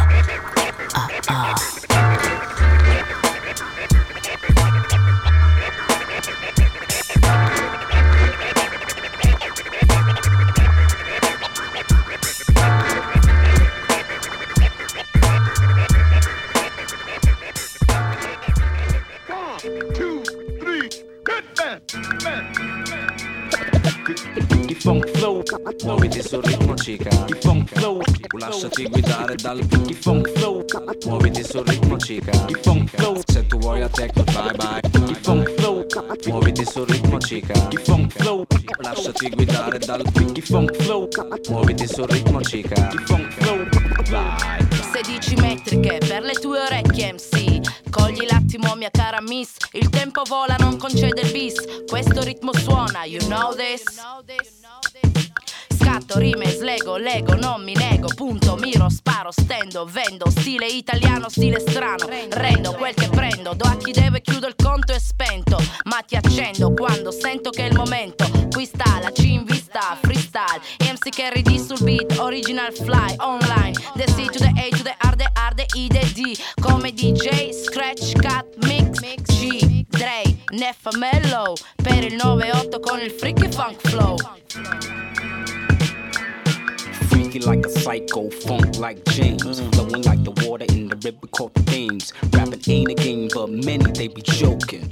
[0.96, 1.79] Uh uh.
[24.90, 25.44] Funk flow,
[25.84, 28.02] muoviti sul ritmo cica Il funk flow,
[28.40, 30.66] lasciati guidare dal Il funk flow,
[31.06, 35.16] muoviti sul ritmo cica Il funk flow, se tu vuoi la techno bye bye Il
[35.22, 35.86] funk flow,
[36.26, 38.44] muoviti sul ritmo cica Il funk flow,
[38.80, 41.08] lasciati guidare dal Il funk flow,
[41.50, 43.68] muoviti sul ritmo cica Il funk flow,
[44.10, 47.60] vai 16 metriche per le tue orecchie MC
[47.92, 49.56] Cogli l'attimo mia cara miss.
[49.72, 51.56] Il tempo vola non concede il bis.
[51.88, 53.84] Questo ritmo suona you know this
[55.90, 61.60] Scatto, rime, slego, lego, non mi nego Punto, miro, sparo, stendo, vendo Stile italiano, stile
[61.60, 66.04] strano Rendo quel che prendo Do a chi deve, chiudo il conto e spento Ma
[66.06, 70.62] ti accendo quando sento che è il momento Qui sta la C in vista, freestyle
[70.80, 73.74] MC carry this sul beat, original fly, online.
[73.96, 76.38] The C to the A to the R, the R, the E, the D.
[76.62, 79.00] Come DJ, scratch, cut, mix,
[79.38, 81.54] G, Dre, Neffa Mellow.
[81.82, 84.16] Per il 9-8 con il freaky funk flow.
[87.30, 89.62] Freaky like a psycho, funk like James.
[89.62, 89.76] Mm.
[89.76, 92.12] Flowing like the water in the river called the Thames.
[92.34, 94.90] Rapping ain't a game, but many they be joking.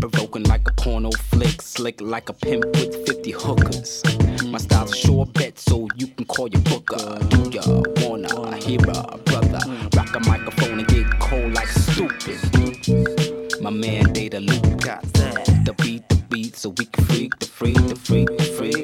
[0.00, 4.02] Provoking like a porno flick, slick like a pimp with 50 hookers.
[4.46, 7.18] My style's a sure bet, so you can call your booker.
[7.28, 7.60] Do ya
[8.00, 9.60] wanna hear a brother?
[9.94, 12.40] Rock a microphone and get cold like stupid.
[13.60, 15.44] My man Data Luke got that.
[15.66, 18.83] The beat, the beat, so we can freak, the freak, the freak, the freak,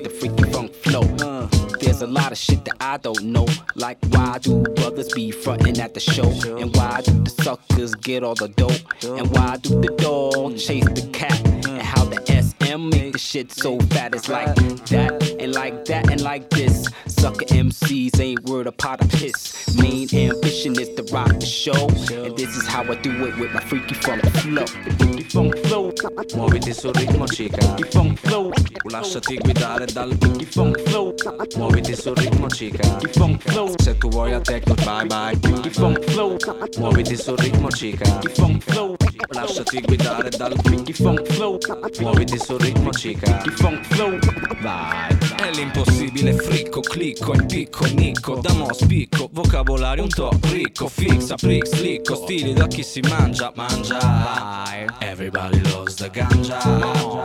[2.10, 6.00] lot of shit that I don't know, like why do brothers be frontin' at the
[6.00, 10.56] show, and why do the suckers get all the dope, and why do the dog
[10.58, 14.14] chase the cat, and how the SM make the shit so fat.
[14.14, 16.88] It's like that, and like that, and like this.
[17.20, 19.76] Sucker MCs ain't worth a pot of piss.
[19.76, 21.86] Main ambition is to rock the show,
[22.24, 24.64] and this is how I do it with my freaky funk flow.
[24.64, 25.92] Freaky funk flow,
[26.34, 27.60] muoviti sul ritmo chica.
[27.60, 28.50] Freaky funk flow,
[28.90, 31.14] lasciati guidare dal freaky funk flow.
[31.56, 32.82] Muoviti sul ritmo chica.
[32.82, 35.36] Freaky funk flow, se tu vuoi a techno bye bye.
[35.42, 36.38] Freaky funk flow,
[36.78, 38.04] muoviti sul ritmo chica.
[38.06, 38.96] Freaky funk flow,
[39.34, 41.58] lasciati guidare dal freaky funk flow.
[42.00, 43.26] Muoviti sul ritmo chica.
[43.26, 44.18] Freaky funk flow,
[44.62, 45.18] vai.
[45.36, 46.80] È l'impossibile fricco,
[47.10, 52.82] clicco, impicco, nicco, damo spicco, vocabolario un to' ricco, fixa, prick, slicco, stili da chi
[52.82, 54.88] si mangia, mangia.
[55.00, 56.58] Everybody loves the ganja.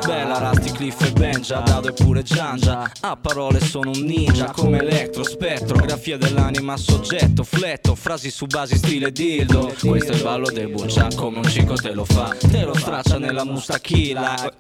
[0.06, 2.92] Bella Rusty, Cliff e Benja, Dado e pure Giangia.
[3.02, 8.78] A parole sono un ninja, come elettro, spettro, grafia dell'anima, soggetto, fletto, frasi su basi
[8.78, 9.74] stile dildo.
[9.80, 13.20] Questo è il ballo del buncia, come un cico te lo fa, te lo straccia
[13.20, 14.52] nella mustachila.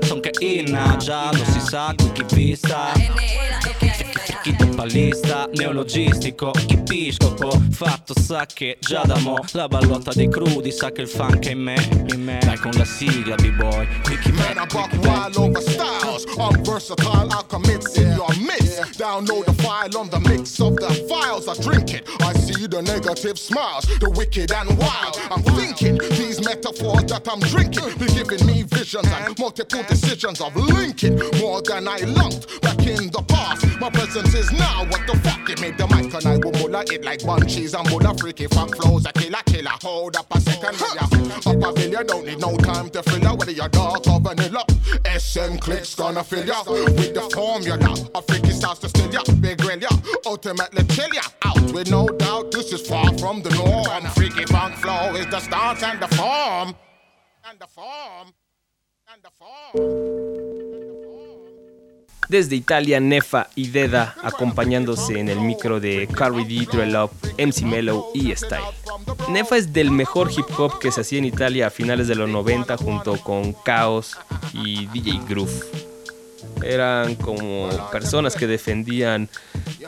[0.00, 2.92] Son che inna, già lo si sa, qui chi vista.
[4.40, 10.90] Chi pallista, neologistico, ipiscopo Fatto sa che già da mo La ballotta dei crudi sa
[10.90, 12.38] che il funk è in me, in me.
[12.42, 13.86] Dai con la sigla b-boy
[14.22, 16.24] chi Man, I buck wild over styles.
[16.38, 18.98] I'm versatile, I'll commit in your midst.
[18.98, 21.48] Download the file on the mix of the files.
[21.48, 22.04] I drink it.
[22.20, 25.16] I see the negative smiles, the wicked and wild.
[25.30, 30.54] I'm thinking these metaphors that I'm drinking be giving me visions and multiple decisions of
[30.56, 33.64] linking more than I loved back in the past.
[33.80, 34.84] My presence is now.
[34.92, 35.48] What the fuck?
[35.48, 38.76] It made the mic and I will mulla it like bunchies and mulla freaky funk
[38.76, 39.06] flows.
[39.06, 39.76] A killer killer.
[39.80, 41.04] Hold up a second, ya?
[41.48, 43.34] Up a million, don't need no time to fill ya.
[43.34, 44.66] Whether you're dark or vanilla,
[45.16, 47.96] SM clicks gonna fill ya with the formula.
[48.14, 49.88] A freaky starts to still ya, big grill ya,
[50.26, 52.50] ultimately chill ya out with no doubt.
[52.52, 54.04] This is far from the norm.
[54.14, 56.74] Freaky funk flow is the stance and the form.
[57.48, 58.34] And the form.
[59.12, 60.12] And the form.
[62.28, 67.62] Desde Italia, Nefa y Deda acompañándose en el micro de Carrie D, Dre Love, MC
[67.66, 68.62] Mellow y Style.
[69.28, 72.30] Nefa es del mejor hip hop que se hacía en Italia a finales de los
[72.30, 74.16] 90 junto con Chaos
[74.54, 75.91] y DJ Groove.
[76.64, 79.28] Eran como personas que defendían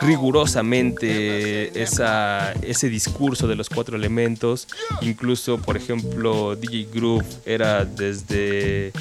[0.01, 4.69] rigurosamente ese discurso de los cuatro elementos.
[5.01, 8.93] Incluso, por ejemplo, DJ Groove era desde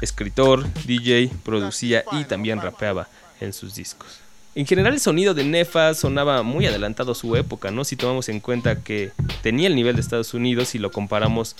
[0.00, 3.08] escritor, DJ, producía y también rapeaba
[3.40, 4.23] en sus discos.
[4.56, 7.82] En general el sonido de Nefa sonaba muy adelantado a su época, ¿no?
[7.82, 9.10] Si tomamos en cuenta que
[9.42, 11.56] tenía el nivel de Estados Unidos y lo comparamos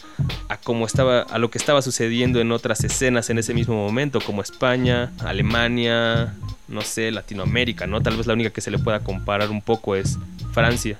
[0.48, 4.20] a cómo estaba a lo que estaba sucediendo en otras escenas en ese mismo momento,
[4.20, 6.34] como España, Alemania,
[6.68, 8.00] no sé, Latinoamérica, ¿no?
[8.00, 10.16] Tal vez la única que se le pueda comparar un poco es
[10.52, 10.96] Francia.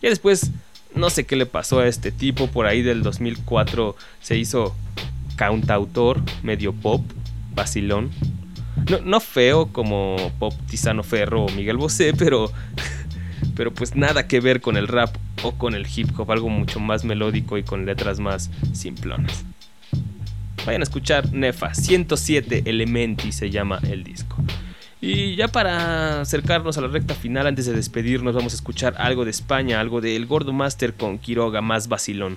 [0.00, 0.52] Ya después
[0.94, 4.76] no sé qué le pasó a este tipo, por ahí del 2004 se hizo
[5.34, 7.02] cantautor, medio pop,
[7.54, 8.10] vacilón.
[8.90, 12.50] No, no feo como Pop Tizano Ferro o Miguel Bosé, pero,
[13.56, 16.80] pero pues nada que ver con el rap o con el hip hop, algo mucho
[16.80, 19.44] más melódico y con letras más simplonas.
[20.66, 24.36] Vayan a escuchar Nefa, 107 Elementi se llama el disco.
[25.00, 29.24] Y ya para acercarnos a la recta final, antes de despedirnos, vamos a escuchar algo
[29.24, 32.36] de España, algo de El Gordo Master con Quiroga más vacilón.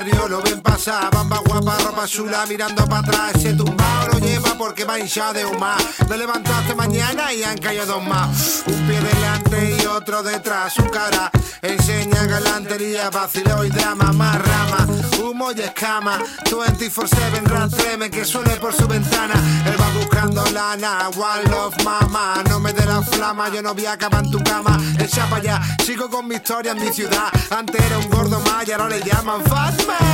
[0.00, 3.34] Mi lo ven pasar, bamba guapa, ropa chula, mirando para atrás.
[3.34, 5.80] Ese tumbao lo lleva porque va hinchado de humar.
[6.08, 8.62] Me levantaste mañana y han caído dos más.
[8.66, 10.74] Un pie delante y otro detrás.
[10.74, 11.30] Su cara
[11.62, 14.86] enseña galantería, vacilo y drama, más rama.
[15.20, 16.18] Humo y escama.
[16.44, 19.34] 24-7 rastreme que suene por su ventana.
[19.66, 22.42] Él va buscando lana, one love mama.
[22.48, 24.78] No me dé la flama, yo no voy a acabar en tu cama.
[24.98, 27.28] Echa para allá, sigo con mi historia en mi ciudad.
[27.50, 30.11] Antes era un gordo maya, ahora le llaman Fatman.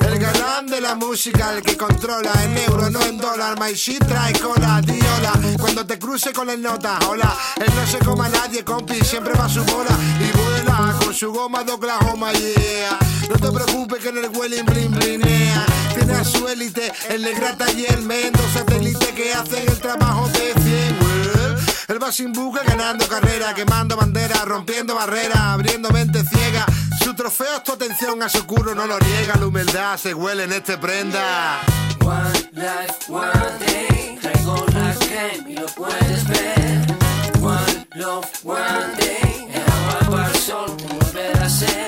[0.00, 3.58] El galán de la música, el que controla en euro, no en dólar.
[3.58, 5.32] My shit trae cola, diola.
[5.58, 7.34] Cuando te cruce con el nota, hola.
[7.56, 9.90] Él no se coma a nadie, compi, siempre va a su bola.
[10.20, 12.98] Y vuela con su goma de Oklahoma, yeah.
[13.28, 15.66] No te preocupes que en el Welling blin blinea.
[15.94, 20.52] Tiene a su élite, el Negrata y el Mendo, satélite que hacen el trabajo de
[20.62, 21.56] 100, well.
[21.88, 26.66] Él va sin buque ganando carrera, quemando bandera, rompiendo barreras, abriendo mente ciega.
[27.04, 30.44] Su trofeo es tu atención a su curro, no lo niega, la humildad se huele
[30.44, 31.60] en este prenda.
[32.02, 34.18] One life, one day.
[34.22, 36.96] Traigo la crema y lo puedes ver.
[37.42, 39.48] One love, one day.
[39.52, 41.86] El agua para el sol te volver a ser.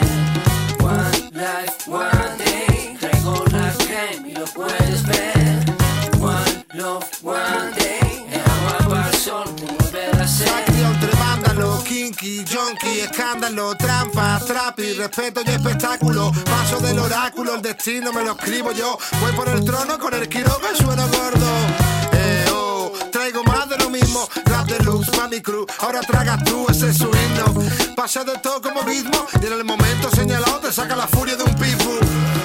[0.82, 2.15] One life, one
[12.12, 16.30] kinky, junkie, escándalo, trampa, trapi, respeto y espectáculo.
[16.44, 18.96] Paso del oráculo, el destino me lo escribo yo.
[19.20, 21.46] Voy por el trono con el quiroga y sueno gordo.
[22.12, 24.28] Eh, oh, traigo más de lo mismo.
[24.44, 25.66] Rap deluxe pa' mi crew.
[25.80, 27.94] Ahora tragas tú, ese es su himno.
[27.96, 31.42] Pasa de todo como mismo y en el momento señalado te saca la furia de
[31.42, 32.35] un pitbull.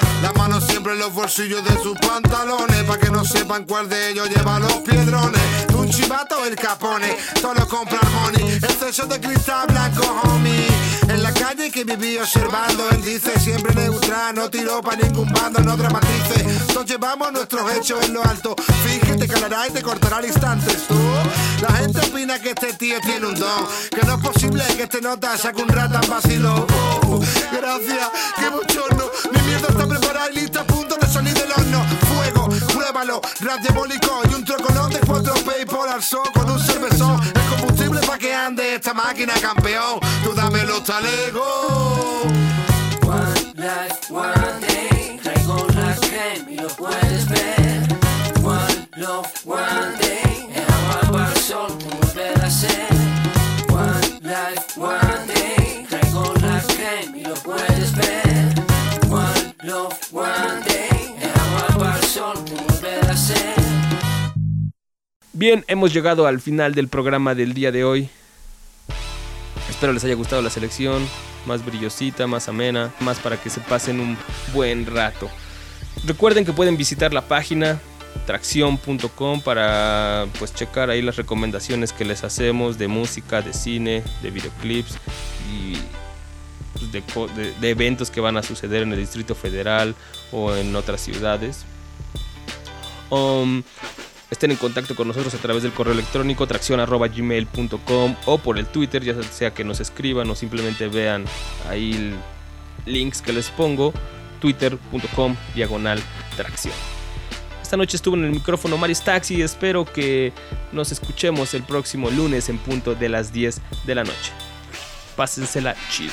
[0.84, 4.74] En los bolsillos de sus pantalones Pa' que no sepan cuál de ellos lleva los
[4.80, 5.40] piedrones.
[5.74, 8.56] Un chivato el capone, todo compra money.
[8.56, 10.66] Exceso de cristal blanco, homie.
[11.08, 15.60] En la calle que viví observando Él dice siempre neutral, no tiró pa' ningún bando
[15.60, 18.56] No dramatice, nos llevamos nuestros hechos en lo alto.
[18.84, 20.96] Finge, te calará y te cortará al instante tú.
[21.62, 25.00] La gente opina que este tío tiene un don Que no es posible que este
[25.00, 26.66] nota saque un ratan vacilo
[27.06, 27.20] Oh,
[27.52, 32.48] Gracias, qué bochorno Mi mierda está preparada lista a punto de salir del horno Fuego,
[32.72, 33.20] pruébalo,
[33.62, 38.18] diabólico Y un troconón de cuatro paypal al sol Con un cervezón, el combustible pa'
[38.18, 42.26] que ande Esta máquina campeón, tú dame los talegos
[43.04, 45.18] One life, one day.
[45.22, 47.82] Traigo la crema y lo puedes ver.
[48.42, 50.01] One love, one day.
[65.32, 68.08] Bien, hemos llegado al final del programa del día de hoy.
[69.68, 71.06] Espero les haya gustado la selección,
[71.46, 74.16] más brillosita, más amena, más para que se pasen un
[74.54, 75.28] buen rato.
[76.06, 77.80] Recuerden que pueden visitar la página
[78.26, 84.30] tracción.com para pues checar ahí las recomendaciones que les hacemos de música, de cine, de
[84.30, 84.96] videoclips
[85.52, 85.76] y
[86.90, 89.94] de, eventos que van a suceder en el Distrito Federal
[90.30, 91.64] o en otras ciudades.
[93.10, 93.62] Um,
[94.30, 99.04] estén en contacto con nosotros a través del correo electrónico tracción.gmail.com o por el Twitter,
[99.04, 101.24] ya sea que nos escriban o simplemente vean
[101.68, 102.14] ahí
[102.86, 103.92] links que les pongo,
[104.40, 106.00] twitter.com diagonal
[106.36, 106.74] tracción.
[107.72, 110.32] Esta noche estuvo en el micrófono Maris Taxi y espero que
[110.72, 114.32] nos escuchemos el próximo lunes en punto de las 10 de la noche.
[115.16, 116.12] Pásensela chido.